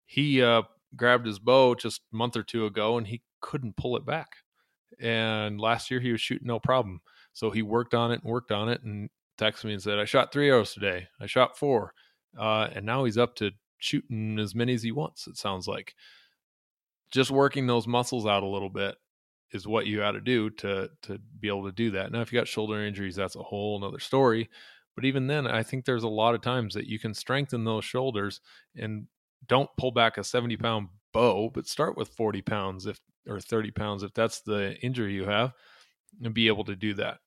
He 0.06 0.42
uh, 0.42 0.64
grabbed 0.96 1.26
his 1.26 1.40
bow 1.40 1.76
just 1.76 2.02
a 2.12 2.16
month 2.16 2.36
or 2.38 2.44
two 2.44 2.66
ago, 2.66 2.98
and 2.98 3.08
he 3.08 3.22
couldn't 3.42 3.78
pull 3.78 3.98
it 3.98 4.06
back. 4.06 4.38
And 5.00 5.60
last 5.60 5.92
year 5.92 6.00
he 6.00 6.12
was 6.12 6.22
shooting 6.22 6.48
no 6.48 6.60
problem. 6.60 7.02
So 7.34 7.52
he 7.52 7.62
worked 7.62 7.94
on 7.94 8.12
it 8.12 8.22
and 8.24 8.32
worked 8.32 8.52
on 8.52 8.70
it, 8.70 8.82
and 8.84 9.10
texted 9.38 9.66
me 9.66 9.74
and 9.74 9.82
said, 9.82 10.00
I 10.00 10.06
shot 10.06 10.32
three 10.32 10.50
arrows 10.50 10.74
today. 10.74 11.08
I 11.22 11.28
shot 11.28 11.58
four. 11.58 11.94
Uh, 12.38 12.68
and 12.74 12.86
now 12.86 13.06
he's 13.06 13.18
up 13.18 13.36
to 13.36 13.52
shooting 13.78 14.40
as 14.40 14.56
many 14.56 14.74
as 14.74 14.84
he 14.84 14.92
wants, 14.92 15.28
it 15.28 15.38
sounds 15.38 15.68
like. 15.68 15.94
Just 17.12 17.32
working 17.32 17.68
those 17.68 17.88
muscles 17.88 18.26
out 18.26 18.44
a 18.44 18.48
little 18.48 18.70
bit 18.70 18.96
is 19.52 19.68
what 19.68 19.86
you 19.86 19.98
got 19.98 20.12
to 20.12 20.22
do 20.22 20.50
to 20.50 20.90
to 21.04 21.20
be 21.40 21.48
able 21.48 21.64
to 21.66 21.72
do 21.72 21.92
that. 21.92 22.12
Now, 22.12 22.22
if 22.22 22.34
you 22.34 22.40
got 22.40 22.50
shoulder 22.50 22.84
injuries, 22.84 23.16
that's 23.16 23.36
a 23.38 23.44
whole 23.44 23.78
another 23.78 24.00
story. 24.00 24.50
But 24.98 25.06
even 25.06 25.28
then, 25.28 25.48
I 25.48 25.64
think 25.64 25.86
there's 25.86 26.04
a 26.04 26.10
lot 26.10 26.36
of 26.36 26.42
times 26.42 26.74
that 26.74 26.88
you 26.88 27.00
can 27.00 27.14
strengthen 27.14 27.64
those 27.64 27.86
shoulders 27.86 28.42
and 28.76 29.08
don't 29.48 29.70
pull 29.78 29.92
back 29.92 30.18
a 30.18 30.26
70 30.26 30.58
pound 30.58 30.90
bow, 31.14 31.52
but 31.54 31.68
start 31.68 31.96
with 31.96 32.10
40 32.10 32.42
pounds 32.42 32.88
if 32.88 33.00
or 33.30 33.40
30 33.40 33.72
pounds 33.72 34.04
if 34.04 34.14
that's 34.14 34.42
the 34.42 34.76
injury 34.82 35.14
you 35.14 35.26
have, 35.26 35.54
and 36.24 36.34
be 36.34 36.48
able 36.48 36.66
to 36.66 36.76
do 36.76 36.96
that 36.96 37.20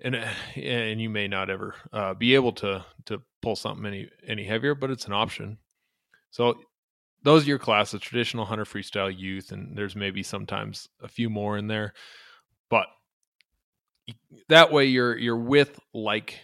and 0.00 0.14
and 0.56 1.00
you 1.00 1.08
may 1.08 1.28
not 1.28 1.50
ever 1.50 1.74
uh, 1.92 2.14
be 2.14 2.34
able 2.34 2.52
to 2.52 2.84
to 3.06 3.22
pull 3.42 3.56
something 3.56 3.86
any 3.86 4.08
any 4.26 4.44
heavier, 4.44 4.74
but 4.74 4.90
it's 4.90 5.06
an 5.06 5.12
option. 5.12 5.58
So 6.30 6.56
those 7.22 7.44
are 7.44 7.48
your 7.48 7.58
classes: 7.58 8.00
traditional 8.00 8.44
hunter, 8.44 8.64
freestyle, 8.64 9.16
youth, 9.16 9.52
and 9.52 9.76
there's 9.76 9.96
maybe 9.96 10.22
sometimes 10.22 10.88
a 11.02 11.08
few 11.08 11.30
more 11.30 11.56
in 11.56 11.68
there, 11.68 11.94
but 12.70 12.86
that 14.48 14.72
way 14.72 14.86
you're 14.86 15.16
you're 15.16 15.36
with 15.36 15.78
like 15.92 16.40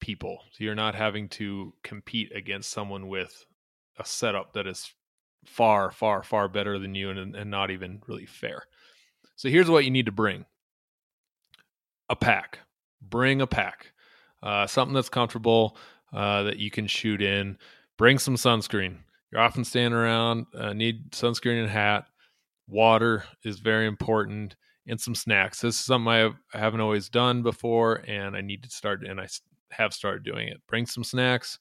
people, 0.00 0.42
so 0.52 0.64
you're 0.64 0.74
not 0.74 0.94
having 0.94 1.28
to 1.30 1.74
compete 1.82 2.32
against 2.34 2.70
someone 2.70 3.08
with 3.08 3.44
a 3.98 4.04
setup 4.04 4.54
that 4.54 4.66
is 4.66 4.92
far, 5.44 5.90
far, 5.90 6.22
far 6.22 6.48
better 6.48 6.78
than 6.78 6.94
you, 6.94 7.10
and 7.10 7.36
and 7.36 7.50
not 7.50 7.70
even 7.70 8.02
really 8.06 8.26
fair. 8.26 8.62
So 9.36 9.48
here's 9.48 9.70
what 9.70 9.84
you 9.84 9.90
need 9.90 10.06
to 10.06 10.12
bring: 10.12 10.46
a 12.08 12.16
pack 12.16 12.60
bring 13.08 13.40
a 13.40 13.46
pack, 13.46 13.92
uh, 14.42 14.66
something 14.66 14.94
that's 14.94 15.08
comfortable 15.08 15.76
uh, 16.12 16.44
that 16.44 16.58
you 16.58 16.70
can 16.70 16.86
shoot 16.86 17.20
in. 17.20 17.58
Bring 17.98 18.18
some 18.18 18.36
sunscreen. 18.36 18.98
You're 19.30 19.40
often 19.40 19.64
standing 19.64 19.98
around, 19.98 20.46
uh, 20.54 20.72
need 20.72 21.12
sunscreen 21.12 21.62
and 21.62 21.70
hat. 21.70 22.06
Water 22.68 23.24
is 23.44 23.58
very 23.58 23.86
important, 23.86 24.56
and 24.86 25.00
some 25.00 25.14
snacks. 25.14 25.60
This 25.60 25.78
is 25.78 25.84
something 25.84 26.08
I, 26.08 26.18
have, 26.18 26.34
I 26.54 26.58
haven't 26.58 26.80
always 26.80 27.08
done 27.08 27.42
before, 27.42 28.04
and 28.08 28.36
I 28.36 28.40
need 28.40 28.62
to 28.64 28.70
start, 28.70 29.04
and 29.06 29.20
I 29.20 29.28
have 29.70 29.94
started 29.94 30.24
doing 30.24 30.48
it. 30.48 30.60
Bring 30.68 30.86
some 30.86 31.04
snacks, 31.04 31.58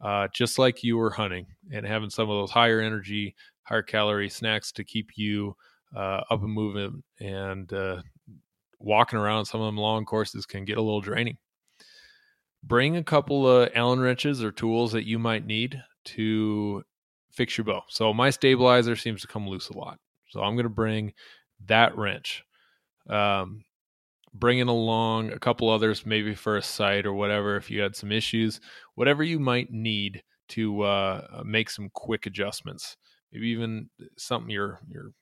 uh, 0.00 0.28
just 0.32 0.58
like 0.58 0.82
you 0.82 0.96
were 0.96 1.10
hunting, 1.10 1.46
and 1.70 1.86
having 1.86 2.10
some 2.10 2.30
of 2.30 2.36
those 2.36 2.50
higher 2.50 2.80
energy, 2.80 3.34
higher 3.62 3.82
calorie 3.82 4.28
snacks 4.28 4.72
to 4.72 4.84
keep 4.84 5.10
you 5.16 5.54
uh, 5.94 6.22
up 6.30 6.42
and 6.42 6.52
moving 6.52 7.02
and 7.20 7.72
uh, 7.72 8.00
walking 8.78 9.18
around 9.18 9.44
some 9.44 9.60
of 9.60 9.66
them 9.66 9.76
long 9.76 10.04
courses 10.04 10.46
can 10.46 10.64
get 10.64 10.78
a 10.78 10.82
little 10.82 11.00
draining. 11.00 11.36
Bring 12.64 12.96
a 12.96 13.04
couple 13.04 13.48
of 13.48 13.70
Allen 13.74 14.00
wrenches 14.00 14.42
or 14.42 14.52
tools 14.52 14.92
that 14.92 15.06
you 15.06 15.18
might 15.18 15.46
need 15.46 15.82
to 16.04 16.82
fix 17.32 17.56
your 17.58 17.64
bow. 17.64 17.82
So 17.88 18.12
my 18.14 18.30
stabilizer 18.30 18.96
seems 18.96 19.20
to 19.22 19.26
come 19.28 19.48
loose 19.48 19.68
a 19.68 19.76
lot. 19.76 19.98
So 20.28 20.40
I'm 20.40 20.54
going 20.54 20.64
to 20.64 20.70
bring 20.70 21.12
that 21.66 21.96
wrench. 21.96 22.44
Um, 23.08 23.64
bringing 24.34 24.68
along 24.68 25.32
a 25.32 25.38
couple 25.38 25.68
others, 25.68 26.06
maybe 26.06 26.34
for 26.34 26.56
a 26.56 26.62
sight 26.62 27.06
or 27.06 27.12
whatever, 27.12 27.56
if 27.56 27.70
you 27.70 27.80
had 27.80 27.96
some 27.96 28.12
issues, 28.12 28.60
whatever 28.94 29.22
you 29.22 29.38
might 29.38 29.70
need 29.70 30.22
to 30.48 30.82
uh, 30.82 31.42
make 31.44 31.70
some 31.70 31.90
quick 31.92 32.26
adjustments. 32.26 32.96
Maybe 33.32 33.48
even 33.48 33.88
something 34.18 34.50
your 34.50 34.80
your 34.88 35.12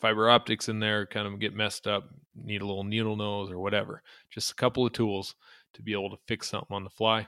fiber 0.00 0.28
optics 0.28 0.68
in 0.68 0.80
there 0.80 1.06
kind 1.06 1.26
of 1.26 1.38
get 1.38 1.54
messed 1.54 1.86
up, 1.86 2.10
need 2.34 2.60
a 2.60 2.66
little 2.66 2.84
needle 2.84 3.16
nose 3.16 3.50
or 3.50 3.58
whatever. 3.58 4.02
Just 4.30 4.50
a 4.50 4.56
couple 4.56 4.84
of 4.84 4.92
tools 4.92 5.34
to 5.74 5.82
be 5.82 5.92
able 5.92 6.10
to 6.10 6.22
fix 6.26 6.50
something 6.50 6.74
on 6.74 6.84
the 6.84 6.90
fly. 6.90 7.26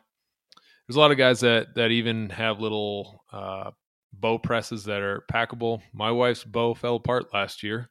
There's 0.86 0.96
a 0.96 1.00
lot 1.00 1.12
of 1.12 1.16
guys 1.16 1.40
that 1.40 1.74
that 1.76 1.90
even 1.90 2.28
have 2.30 2.60
little 2.60 3.24
uh, 3.32 3.70
bow 4.12 4.38
presses 4.38 4.84
that 4.84 5.00
are 5.00 5.24
packable. 5.32 5.80
My 5.92 6.10
wife's 6.10 6.44
bow 6.44 6.74
fell 6.74 6.96
apart 6.96 7.32
last 7.32 7.62
year. 7.62 7.90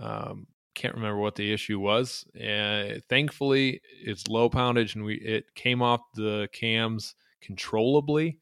Um, 0.00 0.46
can't 0.74 0.94
remember 0.94 1.18
what 1.18 1.34
the 1.34 1.52
issue 1.52 1.78
was, 1.78 2.26
and 2.38 3.02
thankfully 3.08 3.80
it's 4.02 4.28
low 4.28 4.48
poundage 4.48 4.94
and 4.94 5.04
we 5.04 5.16
it 5.16 5.54
came 5.54 5.82
off 5.82 6.00
the 6.14 6.48
cams 6.52 7.14
controllably, 7.40 8.38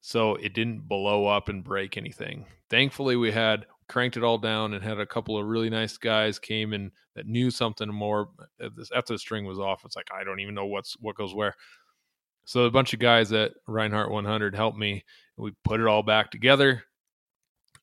so 0.00 0.34
it 0.36 0.54
didn't 0.54 0.88
blow 0.88 1.26
up 1.26 1.48
and 1.48 1.64
break 1.64 1.96
anything. 1.96 2.46
Thankfully, 2.70 3.16
we 3.16 3.30
had 3.30 3.66
cranked 3.88 4.16
it 4.16 4.24
all 4.24 4.38
down 4.38 4.74
and 4.74 4.82
had 4.82 4.98
a 4.98 5.06
couple 5.06 5.36
of 5.36 5.46
really 5.46 5.68
nice 5.70 5.98
guys 5.98 6.38
came 6.38 6.72
in 6.72 6.90
that 7.14 7.26
knew 7.26 7.50
something 7.50 7.88
more. 7.88 8.30
Eh, 8.60 8.68
after 8.94 9.14
the 9.14 9.18
string 9.18 9.44
was 9.44 9.58
off, 9.58 9.84
it's 9.84 9.96
like 9.96 10.08
I 10.14 10.24
don't 10.24 10.40
even 10.40 10.54
know 10.54 10.66
what's 10.66 10.94
what 11.00 11.16
goes 11.16 11.34
where. 11.34 11.54
So 12.44 12.64
a 12.64 12.70
bunch 12.70 12.92
of 12.92 13.00
guys 13.00 13.32
at 13.32 13.52
Rinehart 13.68 14.10
100 14.10 14.54
helped 14.54 14.78
me. 14.78 15.04
We 15.36 15.52
put 15.64 15.80
it 15.80 15.86
all 15.86 16.02
back 16.02 16.30
together, 16.30 16.84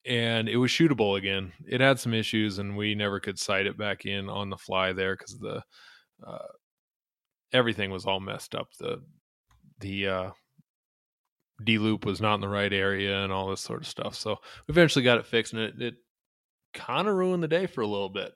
and 0.09 0.49
it 0.49 0.57
was 0.57 0.71
shootable 0.71 1.19
again. 1.19 1.53
It 1.67 1.81
had 1.81 1.99
some 1.99 2.15
issues, 2.15 2.57
and 2.57 2.75
we 2.75 2.95
never 2.95 3.19
could 3.19 3.37
sight 3.37 3.67
it 3.67 3.77
back 3.77 4.05
in 4.07 4.27
on 4.27 4.49
the 4.49 4.57
fly 4.57 4.91
there 4.91 5.15
because 5.15 5.37
the 5.37 5.61
uh, 6.25 6.47
everything 7.53 7.91
was 7.91 8.05
all 8.05 8.19
messed 8.19 8.55
up. 8.55 8.69
The 8.79 9.03
the 9.79 10.07
uh, 10.07 10.31
D 11.63 11.77
loop 11.77 12.05
was 12.05 12.19
not 12.19 12.35
in 12.35 12.41
the 12.41 12.49
right 12.49 12.73
area 12.73 13.23
and 13.23 13.31
all 13.31 13.49
this 13.49 13.61
sort 13.61 13.81
of 13.81 13.87
stuff. 13.87 14.15
So 14.15 14.37
we 14.67 14.71
eventually 14.71 15.03
got 15.03 15.19
it 15.19 15.27
fixed, 15.27 15.53
and 15.53 15.61
it, 15.61 15.79
it 15.79 15.93
kind 16.73 17.07
of 17.07 17.15
ruined 17.15 17.43
the 17.43 17.47
day 17.47 17.67
for 17.67 17.81
a 17.81 17.87
little 17.87 18.09
bit. 18.09 18.33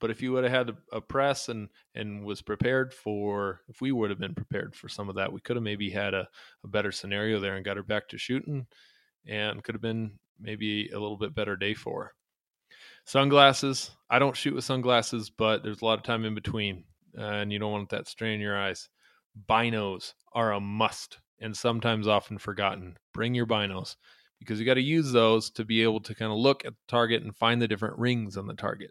But 0.00 0.10
if 0.10 0.22
you 0.22 0.32
would 0.32 0.44
have 0.44 0.52
had 0.68 0.76
a 0.90 1.02
press 1.02 1.50
and 1.50 1.68
and 1.94 2.24
was 2.24 2.40
prepared 2.40 2.94
for, 2.94 3.60
if 3.68 3.82
we 3.82 3.92
would 3.92 4.08
have 4.08 4.18
been 4.18 4.34
prepared 4.34 4.74
for 4.74 4.88
some 4.88 5.10
of 5.10 5.16
that, 5.16 5.34
we 5.34 5.42
could 5.42 5.56
have 5.56 5.62
maybe 5.62 5.90
had 5.90 6.14
a, 6.14 6.26
a 6.64 6.68
better 6.68 6.90
scenario 6.90 7.40
there 7.40 7.56
and 7.56 7.64
got 7.64 7.76
her 7.76 7.82
back 7.82 8.08
to 8.08 8.16
shooting, 8.16 8.66
and 9.26 9.62
could 9.62 9.74
have 9.74 9.82
been 9.82 10.12
maybe 10.40 10.88
a 10.88 10.98
little 10.98 11.16
bit 11.16 11.34
better 11.34 11.56
day 11.56 11.74
for. 11.74 12.12
Sunglasses. 13.04 13.90
I 14.08 14.18
don't 14.18 14.36
shoot 14.36 14.54
with 14.54 14.64
sunglasses, 14.64 15.30
but 15.30 15.62
there's 15.62 15.82
a 15.82 15.84
lot 15.84 15.98
of 15.98 16.04
time 16.04 16.24
in 16.24 16.34
between, 16.34 16.84
uh, 17.18 17.22
and 17.22 17.52
you 17.52 17.58
don't 17.58 17.72
want 17.72 17.88
that 17.90 18.08
strain 18.08 18.34
in 18.34 18.40
your 18.40 18.58
eyes. 18.58 18.88
Binos 19.48 20.14
are 20.32 20.52
a 20.52 20.60
must 20.60 21.18
and 21.40 21.56
sometimes 21.56 22.06
often 22.06 22.38
forgotten. 22.38 22.96
Bring 23.14 23.34
your 23.34 23.46
binos 23.46 23.96
because 24.38 24.58
you 24.58 24.66
got 24.66 24.74
to 24.74 24.82
use 24.82 25.12
those 25.12 25.50
to 25.50 25.64
be 25.64 25.82
able 25.82 26.00
to 26.00 26.14
kind 26.14 26.32
of 26.32 26.38
look 26.38 26.64
at 26.64 26.72
the 26.72 26.86
target 26.88 27.22
and 27.22 27.36
find 27.36 27.60
the 27.60 27.68
different 27.68 27.98
rings 27.98 28.36
on 28.36 28.46
the 28.46 28.54
target. 28.54 28.90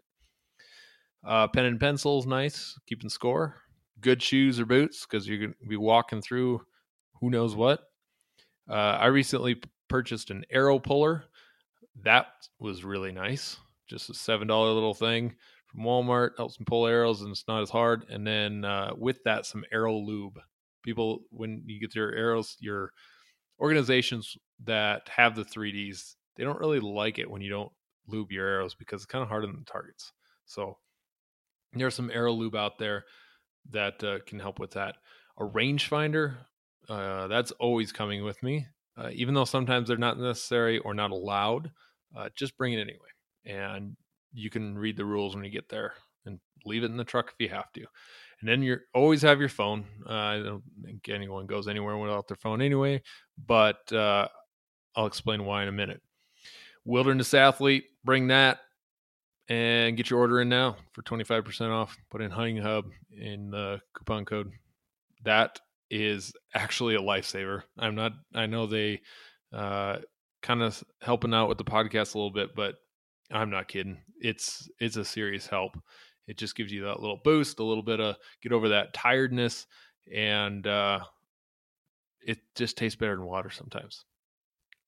Uh, 1.24 1.48
pen 1.48 1.66
and 1.66 1.80
pencil 1.80 2.18
is 2.18 2.26
nice, 2.26 2.78
keeping 2.86 3.10
score. 3.10 3.56
Good 4.00 4.22
shoes 4.22 4.58
or 4.58 4.64
boots 4.64 5.06
because 5.06 5.28
you're 5.28 5.38
going 5.38 5.54
to 5.60 5.68
be 5.68 5.76
walking 5.76 6.22
through 6.22 6.62
who 7.20 7.30
knows 7.30 7.54
what. 7.54 7.80
Uh, 8.68 8.72
I 8.72 9.06
recently 9.06 9.60
purchased 9.88 10.30
an 10.30 10.44
arrow 10.50 10.78
puller. 10.78 11.24
That 12.02 12.26
was 12.58 12.84
really 12.84 13.12
nice. 13.12 13.56
Just 13.88 14.10
a 14.10 14.12
$7 14.12 14.40
little 14.48 14.94
thing 14.94 15.34
from 15.66 15.82
Walmart. 15.82 16.36
Helps 16.36 16.58
me 16.58 16.64
pull 16.66 16.86
arrows 16.86 17.22
and 17.22 17.30
it's 17.30 17.44
not 17.48 17.62
as 17.62 17.70
hard. 17.70 18.04
And 18.08 18.26
then 18.26 18.64
uh, 18.64 18.92
with 18.96 19.22
that, 19.24 19.46
some 19.46 19.64
arrow 19.72 19.96
lube 19.96 20.38
people 20.82 21.20
when 21.30 21.62
you 21.66 21.80
get 21.80 21.94
your 21.94 22.12
arrows 22.14 22.56
your 22.60 22.92
organizations 23.60 24.36
that 24.64 25.08
have 25.08 25.36
the 25.36 25.44
3ds 25.44 26.14
they 26.36 26.44
don't 26.44 26.58
really 26.58 26.80
like 26.80 27.18
it 27.18 27.30
when 27.30 27.42
you 27.42 27.50
don't 27.50 27.70
lube 28.06 28.32
your 28.32 28.46
arrows 28.46 28.74
because 28.74 29.02
it's 29.02 29.06
kind 29.06 29.22
of 29.22 29.28
harder 29.28 29.46
than 29.46 29.58
the 29.58 29.70
targets 29.70 30.12
so 30.46 30.78
there's 31.74 31.94
some 31.94 32.10
arrow 32.10 32.32
lube 32.32 32.56
out 32.56 32.78
there 32.78 33.04
that 33.70 34.02
uh, 34.02 34.18
can 34.26 34.38
help 34.38 34.58
with 34.58 34.72
that 34.72 34.96
A 35.38 35.44
rangefinder, 35.44 36.36
uh, 36.88 37.28
that's 37.28 37.52
always 37.52 37.92
coming 37.92 38.24
with 38.24 38.42
me, 38.42 38.66
uh, 38.96 39.10
even 39.12 39.34
though 39.34 39.44
sometimes 39.44 39.88
they're 39.88 39.96
not 39.96 40.18
necessary 40.18 40.78
or 40.78 40.94
not 40.94 41.10
allowed. 41.10 41.70
Uh, 42.16 42.28
just 42.34 42.56
bring 42.58 42.72
it 42.72 42.80
anyway, 42.80 42.98
and 43.44 43.96
you 44.32 44.50
can 44.50 44.76
read 44.76 44.96
the 44.96 45.04
rules 45.04 45.34
when 45.34 45.44
you 45.44 45.50
get 45.50 45.68
there 45.68 45.94
and 46.26 46.40
leave 46.64 46.82
it 46.82 46.90
in 46.90 46.96
the 46.96 47.04
truck 47.04 47.32
if 47.32 47.34
you 47.38 47.48
have 47.48 47.70
to. 47.72 47.84
And 48.40 48.48
then 48.48 48.62
you 48.62 48.78
always 48.94 49.22
have 49.22 49.38
your 49.38 49.48
phone. 49.48 49.84
Uh, 50.08 50.12
I 50.12 50.38
don't 50.38 50.62
think 50.82 51.08
anyone 51.08 51.46
goes 51.46 51.68
anywhere 51.68 51.96
without 51.96 52.26
their 52.26 52.36
phone 52.36 52.62
anyway, 52.62 53.02
but 53.46 53.92
uh, 53.92 54.28
I'll 54.96 55.06
explain 55.06 55.44
why 55.44 55.62
in 55.62 55.68
a 55.68 55.72
minute. 55.72 56.00
Wilderness 56.84 57.34
athlete, 57.34 57.84
bring 58.04 58.28
that 58.28 58.60
and 59.48 59.96
get 59.96 60.08
your 60.08 60.20
order 60.20 60.40
in 60.40 60.48
now 60.48 60.76
for 60.92 61.02
25% 61.02 61.70
off. 61.70 61.96
Put 62.10 62.22
in 62.22 62.30
Hunting 62.30 62.56
Hub 62.56 62.86
in 63.12 63.50
the 63.50 63.80
coupon 63.94 64.24
code. 64.24 64.52
That 65.24 65.60
is 65.90 66.32
actually 66.54 66.94
a 66.94 67.00
lifesaver. 67.00 67.62
I'm 67.78 67.94
not, 67.94 68.12
I 68.34 68.46
know 68.46 68.66
they 68.66 69.00
uh, 69.52 69.98
kind 70.42 70.62
of 70.62 70.82
helping 71.02 71.34
out 71.34 71.48
with 71.48 71.58
the 71.58 71.64
podcast 71.64 72.14
a 72.14 72.18
little 72.18 72.32
bit, 72.32 72.54
but 72.54 72.76
I'm 73.30 73.50
not 73.50 73.68
kidding. 73.68 73.98
It's, 74.20 74.68
it's 74.78 74.96
a 74.96 75.04
serious 75.04 75.46
help. 75.46 75.78
It 76.26 76.38
just 76.38 76.54
gives 76.54 76.70
you 76.70 76.84
that 76.84 77.00
little 77.00 77.20
boost, 77.24 77.58
a 77.58 77.64
little 77.64 77.82
bit 77.82 78.00
of 78.00 78.16
get 78.42 78.52
over 78.52 78.68
that 78.68 78.94
tiredness, 78.94 79.66
and 80.14 80.64
uh, 80.66 81.00
it 82.20 82.38
just 82.54 82.76
tastes 82.78 82.96
better 82.96 83.16
than 83.16 83.24
water 83.24 83.50
sometimes, 83.50 84.04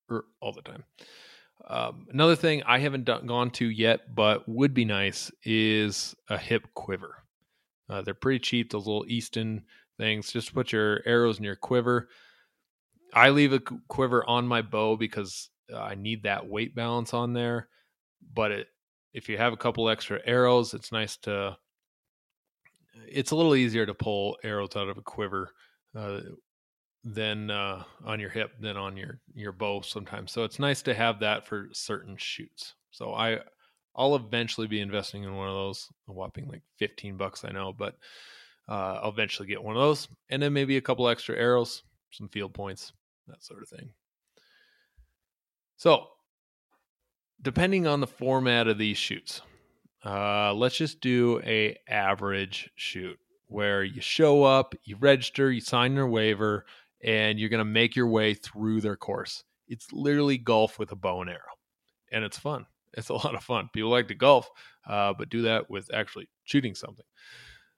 or 0.09 0.27
all 0.41 0.53
the 0.53 0.62
time. 0.62 0.85
Um, 1.67 2.07
another 2.12 2.37
thing 2.37 2.62
I 2.65 2.79
haven't 2.79 3.05
done, 3.05 3.27
gone 3.27 3.51
to 3.53 3.69
yet, 3.69 4.15
but 4.15 4.49
would 4.49 4.75
be 4.75 4.85
nice, 4.85 5.33
is 5.45 6.15
a 6.29 6.38
hip 6.38 6.69
quiver. 6.75 7.17
Uh, 7.88 8.03
they're 8.03 8.15
pretty 8.15 8.38
cheap, 8.38 8.71
those 8.71 8.87
little 8.87 9.05
Easton 9.09 9.65
things. 9.98 10.33
Just 10.33 10.55
put 10.55 10.72
your 10.72 11.00
arrows 11.07 11.38
in 11.38 11.44
your 11.44 11.57
quiver. 11.57 12.09
I 13.14 13.31
leave 13.31 13.52
a 13.52 13.61
quiver 13.61 14.28
on 14.28 14.46
my 14.46 14.62
bow 14.62 14.96
because 14.96 15.50
uh, 15.72 15.78
I 15.78 15.94
need 15.94 16.22
that 16.22 16.46
weight 16.46 16.74
balance 16.74 17.12
on 17.14 17.33
there. 17.33 17.68
But 18.35 18.52
it, 18.52 18.68
if 19.12 19.28
you 19.28 19.37
have 19.37 19.52
a 19.52 19.59
couple 19.59 19.88
extra 19.88 20.20
arrows, 20.24 20.74
it's 20.74 20.92
nice 20.92 21.16
to. 21.18 21.57
It's 23.09 23.31
a 23.31 23.37
little 23.37 23.55
easier 23.55 23.87
to 23.87 23.94
pull 23.94 24.38
arrows 24.44 24.76
out 24.76 24.88
of 24.88 24.96
a 24.98 25.02
quiver 25.02 25.50
uh, 25.96 26.20
than 27.05 27.50
uh, 27.50 27.83
on 28.05 28.20
your 28.20 28.31
hip 28.31 28.52
than 28.61 28.76
on 28.76 28.96
your 28.96 29.18
your 29.35 29.52
bow 29.52 29.81
sometimes. 29.81 30.33
So 30.33 30.44
it's 30.44 30.59
nice 30.59 30.83
to 30.83 30.94
have 30.94 31.20
that 31.20 31.46
for 31.46 31.68
certain 31.72 32.16
shoots. 32.16 32.74
So 32.90 33.12
I 33.14 33.40
I'll 33.94 34.16
eventually 34.16 34.66
be 34.66 34.81
investing 34.81 35.24
in 35.24 35.35
one 35.35 35.48
of 35.48 35.55
those, 35.55 35.88
a 36.09 36.12
whopping 36.12 36.48
like 36.48 36.62
15 36.78 37.16
bucks 37.16 37.44
I 37.44 37.50
know, 37.50 37.72
but 37.72 37.96
uh, 38.68 39.01
I'll 39.03 39.11
eventually 39.11 39.48
get 39.48 39.62
one 39.62 39.77
of 39.77 39.83
those 39.83 40.09
and 40.31 40.42
then 40.42 40.53
maybe 40.53 40.77
a 40.77 40.83
couple 40.83 41.09
extra 41.09 41.37
arrows, 41.37 41.83
some 42.11 42.29
field 42.29 42.55
points, 42.55 42.92
that 43.29 43.42
sort 43.42 43.62
of 43.62 43.68
thing. 43.68 43.90
So, 45.77 46.07
depending 47.40 47.87
on 47.87 48.01
the 48.01 48.07
format 48.07 48.68
of 48.68 48.79
these 48.79 48.98
shoots, 48.98 49.42
uh, 50.05 50.53
let's 50.55 50.77
just 50.77 51.01
do 51.01 51.40
a 51.44 51.77
average 51.88 52.70
shoot 52.77 53.18
where 53.46 53.85
you 53.85 54.01
show 54.01 54.44
up, 54.44 54.75
you 54.85 54.96
register, 54.96 55.51
you 55.51 55.61
sign 55.61 55.94
your 55.94 56.09
waiver, 56.09 56.64
and 57.03 57.38
you're 57.38 57.48
going 57.48 57.59
to 57.59 57.64
make 57.64 57.94
your 57.96 58.07
way 58.07 58.35
through 58.35 58.81
their 58.81 58.96
course. 58.96 59.44
It's 59.68 59.92
literally 59.92 60.38
golf 60.38 60.79
with 60.79 60.92
a 60.92 60.96
bow 60.96 61.20
and 61.20 61.31
arrow, 61.31 61.40
and 62.11 62.25
it's 62.25 62.38
fun. 62.38 62.66
It's 62.94 63.09
a 63.09 63.14
lot 63.14 63.35
of 63.35 63.42
fun. 63.42 63.70
People 63.72 63.90
like 63.90 64.09
to 64.09 64.14
golf, 64.14 64.51
uh, 64.88 65.14
but 65.16 65.31
do 65.31 65.42
that 65.42 65.70
with 65.70 65.92
actually 65.94 66.29
shooting 66.44 66.75
something. 66.75 67.07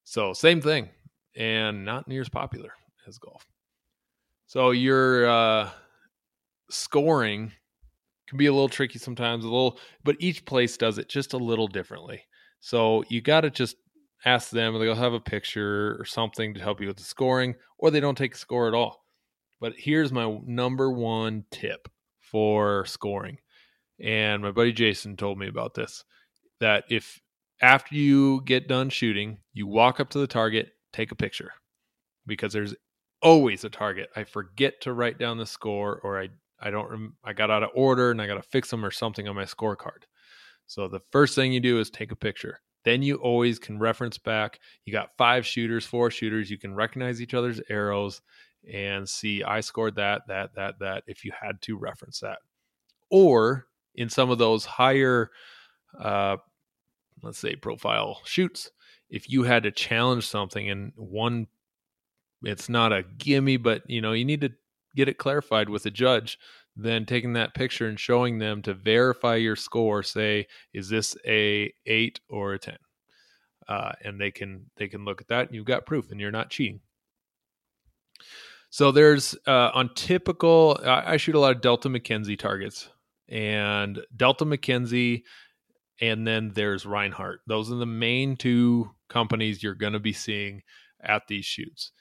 So, 0.04 0.32
same 0.32 0.60
thing, 0.60 0.90
and 1.36 1.84
not 1.84 2.06
near 2.06 2.20
as 2.20 2.28
popular 2.28 2.72
as 3.06 3.18
golf. 3.18 3.46
So, 4.46 4.70
your 4.70 5.26
uh, 5.26 5.70
scoring 6.70 7.52
can 8.28 8.38
be 8.38 8.46
a 8.46 8.52
little 8.52 8.68
tricky 8.68 8.98
sometimes, 8.98 9.44
a 9.44 9.48
little, 9.48 9.78
but 10.04 10.16
each 10.20 10.44
place 10.44 10.76
does 10.76 10.98
it 10.98 11.08
just 11.08 11.32
a 11.32 11.38
little 11.38 11.66
differently. 11.66 12.22
So, 12.60 13.04
you 13.08 13.20
got 13.20 13.42
to 13.42 13.50
just 13.50 13.76
ask 14.24 14.50
them, 14.50 14.78
they'll 14.78 14.94
have 14.94 15.12
a 15.12 15.20
picture 15.20 15.96
or 15.98 16.04
something 16.04 16.54
to 16.54 16.60
help 16.60 16.80
you 16.80 16.86
with 16.86 16.96
the 16.96 17.02
scoring, 17.02 17.54
or 17.78 17.90
they 17.90 18.00
don't 18.00 18.18
take 18.18 18.34
a 18.34 18.38
score 18.38 18.68
at 18.68 18.74
all. 18.74 19.04
But 19.60 19.74
here's 19.78 20.12
my 20.12 20.38
number 20.44 20.90
one 20.90 21.44
tip 21.50 21.88
for 22.20 22.84
scoring. 22.86 23.38
And 24.00 24.42
my 24.42 24.50
buddy 24.50 24.72
Jason 24.72 25.16
told 25.16 25.38
me 25.38 25.48
about 25.48 25.74
this 25.74 26.04
that 26.60 26.84
if 26.90 27.20
after 27.64 27.94
you 27.94 28.42
get 28.44 28.68
done 28.68 28.90
shooting, 28.90 29.38
you 29.54 29.66
walk 29.66 29.98
up 29.98 30.10
to 30.10 30.18
the 30.18 30.26
target, 30.26 30.72
take 30.92 31.10
a 31.12 31.14
picture 31.14 31.50
because 32.26 32.52
there's 32.52 32.74
always 33.22 33.64
a 33.64 33.70
target. 33.70 34.10
I 34.14 34.24
forget 34.24 34.82
to 34.82 34.92
write 34.92 35.18
down 35.18 35.38
the 35.38 35.46
score 35.46 35.98
or 36.04 36.20
I 36.20 36.28
I 36.60 36.70
don't 36.70 36.90
rem- 36.90 37.16
I 37.24 37.32
got 37.32 37.50
out 37.50 37.62
of 37.62 37.70
order 37.74 38.10
and 38.10 38.20
I 38.20 38.26
got 38.26 38.34
to 38.34 38.42
fix 38.42 38.70
them 38.70 38.84
or 38.84 38.90
something 38.90 39.26
on 39.28 39.34
my 39.34 39.44
scorecard. 39.44 40.04
So 40.66 40.88
the 40.88 41.00
first 41.10 41.34
thing 41.34 41.52
you 41.52 41.60
do 41.60 41.80
is 41.80 41.88
take 41.88 42.12
a 42.12 42.16
picture. 42.16 42.60
Then 42.84 43.02
you 43.02 43.16
always 43.16 43.58
can 43.58 43.78
reference 43.78 44.18
back. 44.18 44.60
You 44.84 44.92
got 44.92 45.16
five 45.16 45.46
shooters, 45.46 45.86
four 45.86 46.10
shooters. 46.10 46.50
You 46.50 46.58
can 46.58 46.74
recognize 46.74 47.22
each 47.22 47.32
other's 47.32 47.62
arrows 47.70 48.20
and 48.70 49.08
see 49.08 49.42
I 49.42 49.60
scored 49.60 49.96
that, 49.96 50.22
that, 50.28 50.54
that, 50.54 50.78
that, 50.80 51.04
if 51.06 51.24
you 51.24 51.32
had 51.38 51.62
to 51.62 51.78
reference 51.78 52.20
that. 52.20 52.38
Or 53.10 53.66
in 53.94 54.10
some 54.10 54.30
of 54.30 54.36
those 54.36 54.66
higher, 54.66 55.30
uh, 55.98 56.36
let's 57.24 57.38
say, 57.38 57.56
profile 57.56 58.20
shoots, 58.24 58.70
if 59.10 59.30
you 59.30 59.42
had 59.42 59.62
to 59.64 59.70
challenge 59.70 60.26
something 60.26 60.68
and 60.68 60.92
one, 60.96 61.46
it's 62.42 62.68
not 62.68 62.92
a 62.92 63.04
gimme, 63.18 63.56
but 63.56 63.82
you 63.88 64.00
know, 64.00 64.12
you 64.12 64.24
need 64.24 64.40
to 64.42 64.52
get 64.96 65.08
it 65.08 65.18
clarified 65.18 65.68
with 65.68 65.86
a 65.86 65.90
judge, 65.90 66.38
then 66.76 67.06
taking 67.06 67.32
that 67.34 67.54
picture 67.54 67.86
and 67.88 67.98
showing 67.98 68.38
them 68.38 68.62
to 68.62 68.74
verify 68.74 69.36
your 69.36 69.56
score, 69.56 70.02
say, 70.02 70.46
is 70.72 70.88
this 70.88 71.16
a 71.26 71.72
eight 71.86 72.20
or 72.28 72.54
a 72.54 72.58
10? 72.58 72.76
Uh, 73.66 73.92
and 74.02 74.20
they 74.20 74.30
can 74.30 74.66
they 74.76 74.88
can 74.88 75.06
look 75.06 75.22
at 75.22 75.28
that 75.28 75.46
and 75.46 75.54
you've 75.54 75.64
got 75.64 75.86
proof 75.86 76.10
and 76.10 76.20
you're 76.20 76.30
not 76.30 76.50
cheating 76.50 76.80
so 78.74 78.90
there's 78.90 79.36
uh, 79.46 79.70
on 79.72 79.94
typical, 79.94 80.80
I, 80.84 81.12
I 81.12 81.16
shoot 81.16 81.36
a 81.36 81.38
lot 81.38 81.54
of 81.54 81.62
Delta 81.62 81.88
McKenzie 81.88 82.36
targets, 82.36 82.88
and 83.28 84.00
Delta 84.16 84.44
McKenzie, 84.44 85.22
and 86.00 86.26
then 86.26 86.52
there's 86.54 86.84
Rinehart. 86.84 87.38
Those 87.46 87.70
are 87.70 87.76
the 87.76 87.86
main 87.86 88.36
two 88.36 88.90
companies 89.08 89.62
you're 89.62 89.74
going 89.74 89.92
to 89.92 90.00
be 90.00 90.12
seeing 90.12 90.62
at 91.02 91.22
these 91.28 91.44
shoots. 91.44 91.92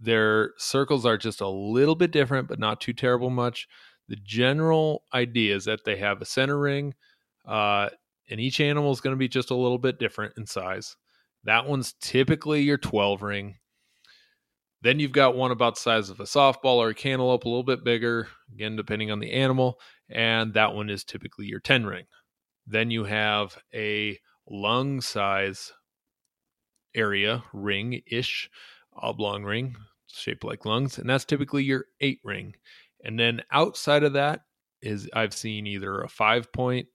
Their 0.00 0.52
circles 0.58 1.06
are 1.06 1.16
just 1.16 1.40
a 1.40 1.48
little 1.48 1.94
bit 1.94 2.10
different, 2.10 2.48
but 2.48 2.58
not 2.58 2.80
too 2.80 2.92
terrible 2.92 3.30
much. 3.30 3.68
The 4.08 4.16
general 4.16 5.02
idea 5.14 5.56
is 5.56 5.64
that 5.64 5.84
they 5.84 5.96
have 5.96 6.20
a 6.20 6.26
center 6.26 6.58
ring, 6.58 6.94
uh, 7.46 7.88
and 8.30 8.40
each 8.40 8.60
animal 8.60 8.92
is 8.92 9.00
going 9.00 9.14
to 9.14 9.18
be 9.18 9.28
just 9.28 9.50
a 9.50 9.56
little 9.56 9.78
bit 9.78 9.98
different 9.98 10.34
in 10.36 10.46
size. 10.46 10.96
That 11.44 11.66
one's 11.66 11.94
typically 12.00 12.62
your 12.62 12.78
12 12.78 13.22
ring. 13.22 13.56
Then 14.82 15.00
you've 15.00 15.12
got 15.12 15.36
one 15.36 15.50
about 15.50 15.76
the 15.76 15.80
size 15.80 16.10
of 16.10 16.20
a 16.20 16.24
softball 16.24 16.76
or 16.76 16.90
a 16.90 16.94
cantaloupe, 16.94 17.44
a 17.44 17.48
little 17.48 17.64
bit 17.64 17.84
bigger, 17.84 18.28
again, 18.52 18.76
depending 18.76 19.10
on 19.10 19.20
the 19.20 19.32
animal. 19.32 19.80
And 20.08 20.54
that 20.54 20.74
one 20.74 20.90
is 20.90 21.02
typically 21.02 21.46
your 21.46 21.60
10 21.60 21.86
ring. 21.86 22.04
Then 22.66 22.90
you 22.90 23.04
have 23.04 23.56
a 23.74 24.18
lung 24.48 25.00
size 25.00 25.72
area, 26.94 27.44
ring 27.52 28.02
ish, 28.06 28.50
oblong 28.94 29.44
ring, 29.44 29.76
shaped 30.06 30.44
like 30.44 30.64
lungs. 30.64 30.98
And 30.98 31.08
that's 31.08 31.24
typically 31.24 31.64
your 31.64 31.86
eight 32.00 32.20
ring. 32.24 32.54
And 33.04 33.18
then 33.18 33.42
outside 33.52 34.02
of 34.02 34.14
that 34.14 34.40
is 34.82 35.08
I've 35.12 35.34
seen 35.34 35.66
either 35.66 36.00
a 36.00 36.08
five 36.08 36.52
point, 36.52 36.88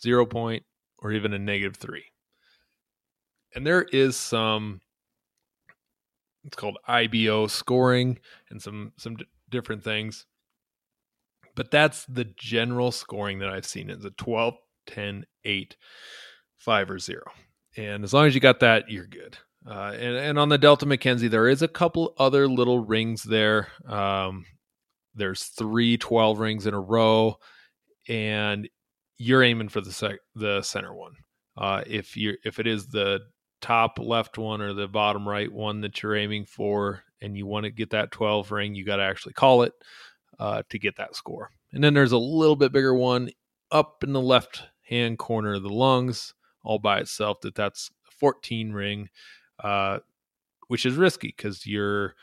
zero 0.00 0.24
point, 0.24 0.64
or 0.98 1.12
even 1.12 1.32
a 1.32 1.38
negative 1.38 1.76
three. 1.76 2.04
And 3.54 3.66
there 3.66 3.82
is 3.82 4.16
some 4.16 4.80
it's 6.44 6.56
called 6.56 6.78
IBO 6.86 7.46
scoring 7.46 8.18
and 8.50 8.60
some 8.60 8.92
some 8.98 9.16
d- 9.16 9.26
different 9.50 9.82
things. 9.82 10.26
But 11.54 11.70
that's 11.70 12.04
the 12.06 12.24
general 12.24 12.90
scoring 12.90 13.38
that 13.38 13.48
I've 13.48 13.64
seen 13.64 13.88
is 13.88 14.04
a 14.04 14.10
12, 14.10 14.54
10, 14.86 15.24
8, 15.44 15.76
5 16.58 16.90
or 16.90 16.98
0. 16.98 17.22
And 17.76 18.04
as 18.04 18.12
long 18.12 18.26
as 18.26 18.34
you 18.34 18.40
got 18.40 18.60
that, 18.60 18.90
you're 18.90 19.06
good. 19.06 19.36
Uh, 19.66 19.92
and, 19.94 20.16
and 20.16 20.38
on 20.38 20.48
the 20.48 20.58
Delta 20.58 20.86
McKenzie, 20.86 21.30
there 21.30 21.48
is 21.48 21.62
a 21.62 21.68
couple 21.68 22.14
other 22.18 22.46
little 22.46 22.78
rings 22.78 23.22
there. 23.22 23.68
Um, 23.88 24.44
there's 25.14 25.44
three 25.44 25.96
12 25.96 26.38
rings 26.38 26.66
in 26.66 26.74
a 26.74 26.80
row, 26.80 27.36
and 28.08 28.68
you're 29.16 29.42
aiming 29.42 29.68
for 29.68 29.80
the 29.80 29.92
sec- 29.92 30.20
the 30.34 30.60
center 30.62 30.92
one. 30.92 31.12
Uh, 31.56 31.82
if 31.86 32.16
you 32.16 32.34
if 32.44 32.58
it 32.58 32.66
is 32.66 32.88
the 32.88 33.20
top 33.60 33.98
left 33.98 34.36
one 34.36 34.60
or 34.60 34.74
the 34.74 34.88
bottom 34.88 35.26
right 35.26 35.50
one 35.50 35.80
that 35.80 36.02
you're 36.02 36.16
aiming 36.16 36.44
for 36.44 37.02
and 37.22 37.36
you 37.36 37.46
want 37.46 37.64
to 37.64 37.70
get 37.70 37.90
that 37.90 38.10
12 38.10 38.50
ring, 38.50 38.74
you 38.74 38.84
got 38.84 38.96
to 38.96 39.02
actually 39.02 39.32
call 39.32 39.62
it 39.62 39.72
uh, 40.38 40.62
to 40.68 40.78
get 40.78 40.96
that 40.96 41.16
score. 41.16 41.50
And 41.72 41.82
then 41.82 41.94
there's 41.94 42.12
a 42.12 42.18
little 42.18 42.56
bit 42.56 42.72
bigger 42.72 42.94
one 42.94 43.30
up 43.70 44.04
in 44.04 44.12
the 44.12 44.20
left 44.20 44.64
hand 44.84 45.18
corner 45.18 45.54
of 45.54 45.62
the 45.62 45.68
lungs, 45.68 46.34
all 46.62 46.78
by 46.78 47.00
itself. 47.00 47.40
That 47.42 47.54
that's 47.54 47.90
14 48.18 48.72
ring, 48.72 49.08
uh, 49.62 49.98
which 50.68 50.86
is 50.86 50.94
risky 50.94 51.34
because 51.36 51.66
you're 51.66 52.14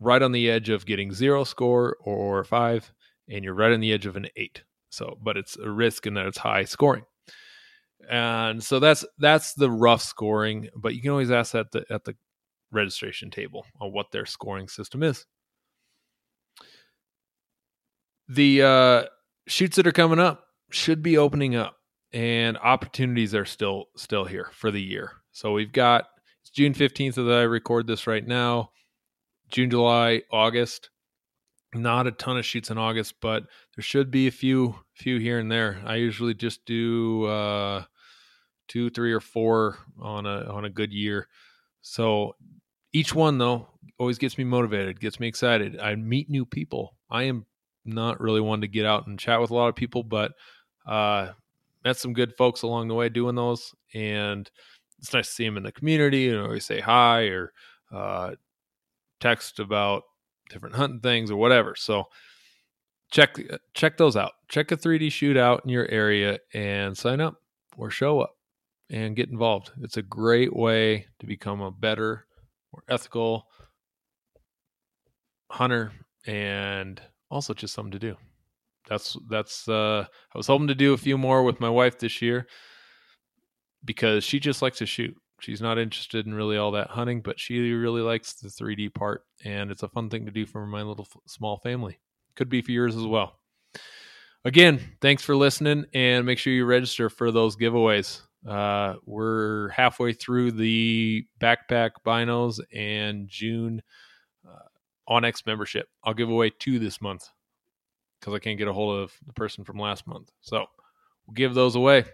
right 0.00 0.22
on 0.22 0.32
the 0.32 0.50
edge 0.50 0.68
of 0.68 0.86
getting 0.86 1.12
zero 1.12 1.44
score 1.44 1.96
or 2.00 2.44
five, 2.44 2.92
and 3.28 3.44
you're 3.44 3.54
right 3.54 3.72
on 3.72 3.80
the 3.80 3.92
edge 3.92 4.06
of 4.06 4.16
an 4.16 4.26
eight. 4.36 4.62
So, 4.90 5.18
but 5.22 5.36
it's 5.36 5.56
a 5.56 5.70
risk 5.70 6.06
in 6.06 6.14
that 6.14 6.26
it's 6.26 6.38
high 6.38 6.64
scoring. 6.64 7.04
And 8.08 8.62
so 8.62 8.78
that's 8.78 9.04
that's 9.18 9.54
the 9.54 9.70
rough 9.70 10.02
scoring, 10.02 10.68
but 10.76 10.94
you 10.94 11.02
can 11.02 11.10
always 11.10 11.30
ask 11.30 11.52
that 11.52 11.72
the, 11.72 11.84
at 11.90 12.04
the 12.04 12.14
registration 12.70 13.30
table 13.30 13.66
on 13.80 13.92
what 13.92 14.12
their 14.12 14.26
scoring 14.26 14.68
system 14.68 15.02
is. 15.02 15.26
The 18.28 18.62
uh, 18.62 19.04
shoots 19.46 19.76
that 19.76 19.86
are 19.86 19.92
coming 19.92 20.18
up 20.18 20.45
should 20.70 21.02
be 21.02 21.18
opening 21.18 21.56
up, 21.56 21.76
and 22.12 22.56
opportunities 22.58 23.34
are 23.34 23.44
still 23.44 23.86
still 23.96 24.24
here 24.24 24.48
for 24.52 24.70
the 24.70 24.82
year. 24.82 25.12
So 25.32 25.52
we've 25.52 25.72
got 25.72 26.06
it's 26.42 26.50
June 26.50 26.74
fifteenth 26.74 27.16
that 27.16 27.30
I 27.30 27.42
record 27.42 27.86
this 27.86 28.06
right 28.06 28.26
now. 28.26 28.70
June, 29.50 29.70
July, 29.70 30.22
August. 30.32 30.90
Not 31.74 32.06
a 32.06 32.12
ton 32.12 32.38
of 32.38 32.46
shoots 32.46 32.70
in 32.70 32.78
August, 32.78 33.16
but 33.20 33.42
there 33.74 33.82
should 33.82 34.10
be 34.10 34.28
a 34.28 34.32
few 34.32 34.76
few 34.94 35.18
here 35.18 35.38
and 35.38 35.50
there. 35.50 35.82
I 35.84 35.96
usually 35.96 36.32
just 36.32 36.64
do 36.64 37.24
uh, 37.26 37.84
two, 38.68 38.88
three, 38.88 39.12
or 39.12 39.20
four 39.20 39.76
on 40.00 40.24
a 40.24 40.44
on 40.50 40.64
a 40.64 40.70
good 40.70 40.92
year. 40.92 41.28
So 41.82 42.34
each 42.92 43.14
one 43.14 43.36
though 43.36 43.68
always 43.98 44.18
gets 44.18 44.38
me 44.38 44.44
motivated, 44.44 45.00
gets 45.00 45.20
me 45.20 45.28
excited. 45.28 45.78
I 45.78 45.96
meet 45.96 46.30
new 46.30 46.46
people. 46.46 46.96
I 47.10 47.24
am 47.24 47.44
not 47.84 48.20
really 48.20 48.40
one 48.40 48.62
to 48.62 48.68
get 48.68 48.86
out 48.86 49.06
and 49.06 49.18
chat 49.18 49.40
with 49.40 49.50
a 49.50 49.54
lot 49.54 49.68
of 49.68 49.76
people, 49.76 50.02
but 50.02 50.32
uh, 50.86 51.32
met 51.84 51.96
some 51.96 52.12
good 52.12 52.34
folks 52.36 52.62
along 52.62 52.88
the 52.88 52.94
way 52.94 53.08
doing 53.08 53.34
those, 53.34 53.74
and 53.94 54.50
it's 54.98 55.12
nice 55.12 55.28
to 55.28 55.32
see 55.34 55.44
them 55.44 55.56
in 55.56 55.62
the 55.62 55.72
community 55.72 56.28
and 56.28 56.40
always 56.40 56.64
say 56.64 56.80
hi 56.80 57.24
or 57.24 57.52
uh, 57.92 58.34
text 59.20 59.58
about 59.58 60.04
different 60.48 60.74
hunting 60.74 61.00
things 61.00 61.30
or 61.30 61.36
whatever. 61.36 61.74
So 61.76 62.04
check 63.10 63.36
check 63.74 63.96
those 63.96 64.16
out. 64.16 64.32
Check 64.48 64.72
a 64.72 64.76
3D 64.76 65.08
shootout 65.08 65.64
in 65.64 65.70
your 65.70 65.88
area 65.88 66.38
and 66.54 66.96
sign 66.96 67.20
up 67.20 67.36
or 67.76 67.90
show 67.90 68.20
up 68.20 68.36
and 68.90 69.16
get 69.16 69.30
involved. 69.30 69.70
It's 69.82 69.96
a 69.96 70.02
great 70.02 70.54
way 70.54 71.06
to 71.18 71.26
become 71.26 71.60
a 71.60 71.70
better, 71.70 72.26
more 72.72 72.82
ethical 72.88 73.46
hunter 75.50 75.92
and 76.26 77.00
also 77.30 77.54
just 77.54 77.74
something 77.74 77.92
to 77.92 77.98
do. 77.98 78.16
That's 78.88 79.16
that's 79.28 79.68
uh 79.68 80.06
I 80.34 80.38
was 80.38 80.46
hoping 80.46 80.68
to 80.68 80.74
do 80.74 80.92
a 80.92 80.98
few 80.98 81.18
more 81.18 81.42
with 81.42 81.60
my 81.60 81.70
wife 81.70 81.98
this 81.98 82.22
year 82.22 82.46
because 83.84 84.24
she 84.24 84.40
just 84.40 84.62
likes 84.62 84.78
to 84.78 84.86
shoot. 84.86 85.14
She's 85.40 85.60
not 85.60 85.78
interested 85.78 86.26
in 86.26 86.34
really 86.34 86.56
all 86.56 86.72
that 86.72 86.90
hunting, 86.90 87.20
but 87.20 87.38
she 87.38 87.72
really 87.72 88.00
likes 88.00 88.34
the 88.34 88.48
3D 88.48 88.94
part 88.94 89.22
and 89.44 89.70
it's 89.70 89.82
a 89.82 89.88
fun 89.88 90.08
thing 90.08 90.24
to 90.26 90.32
do 90.32 90.46
for 90.46 90.66
my 90.66 90.82
little 90.82 91.06
small 91.26 91.58
family. 91.58 92.00
Could 92.36 92.48
be 92.48 92.62
for 92.62 92.72
yours 92.72 92.96
as 92.96 93.06
well. 93.06 93.38
Again, 94.44 94.80
thanks 95.00 95.24
for 95.24 95.34
listening 95.34 95.86
and 95.92 96.24
make 96.24 96.38
sure 96.38 96.52
you 96.52 96.64
register 96.64 97.10
for 97.10 97.32
those 97.32 97.56
giveaways. 97.56 98.22
Uh, 98.48 98.94
we're 99.04 99.70
halfway 99.70 100.12
through 100.12 100.52
the 100.52 101.26
backpack 101.40 101.90
binos 102.06 102.60
and 102.72 103.28
June 103.28 103.82
uh, 104.48 105.12
onX 105.12 105.44
membership. 105.46 105.88
I'll 106.04 106.14
give 106.14 106.28
away 106.28 106.50
two 106.50 106.78
this 106.78 107.00
month 107.00 107.28
because 108.20 108.34
I 108.34 108.38
can't 108.38 108.58
get 108.58 108.68
a 108.68 108.72
hold 108.72 108.98
of 109.00 109.12
the 109.26 109.32
person 109.32 109.64
from 109.64 109.78
last 109.78 110.06
month. 110.06 110.30
So 110.40 110.66
we'll 111.26 111.34
give 111.34 111.54
those 111.54 111.76
away. 111.76 112.04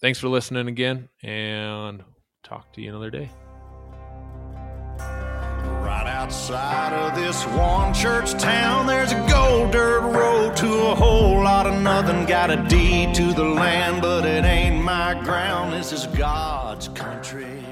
Thanks 0.00 0.18
for 0.18 0.28
listening 0.28 0.68
again, 0.68 1.08
and 1.22 2.02
talk 2.42 2.72
to 2.72 2.80
you 2.80 2.88
another 2.88 3.10
day. 3.10 3.30
Right 4.98 6.06
outside 6.06 6.92
of 6.94 7.14
this 7.14 7.44
one 7.46 7.92
church 7.92 8.32
town, 8.32 8.86
there's 8.86 9.12
a 9.12 9.26
gold 9.28 9.72
dirt 9.72 10.00
road 10.00 10.56
to 10.56 10.66
a 10.86 10.94
whole 10.94 11.42
lot 11.42 11.66
of 11.66 11.82
nothing. 11.82 12.24
Got 12.26 12.50
a 12.50 12.56
deed 12.68 13.14
to 13.16 13.32
the 13.34 13.44
land, 13.44 14.00
but 14.00 14.24
it 14.24 14.44
ain't 14.44 14.82
my 14.82 15.14
ground. 15.22 15.72
This 15.72 15.92
is 15.92 16.06
God's 16.06 16.88
country. 16.88 17.69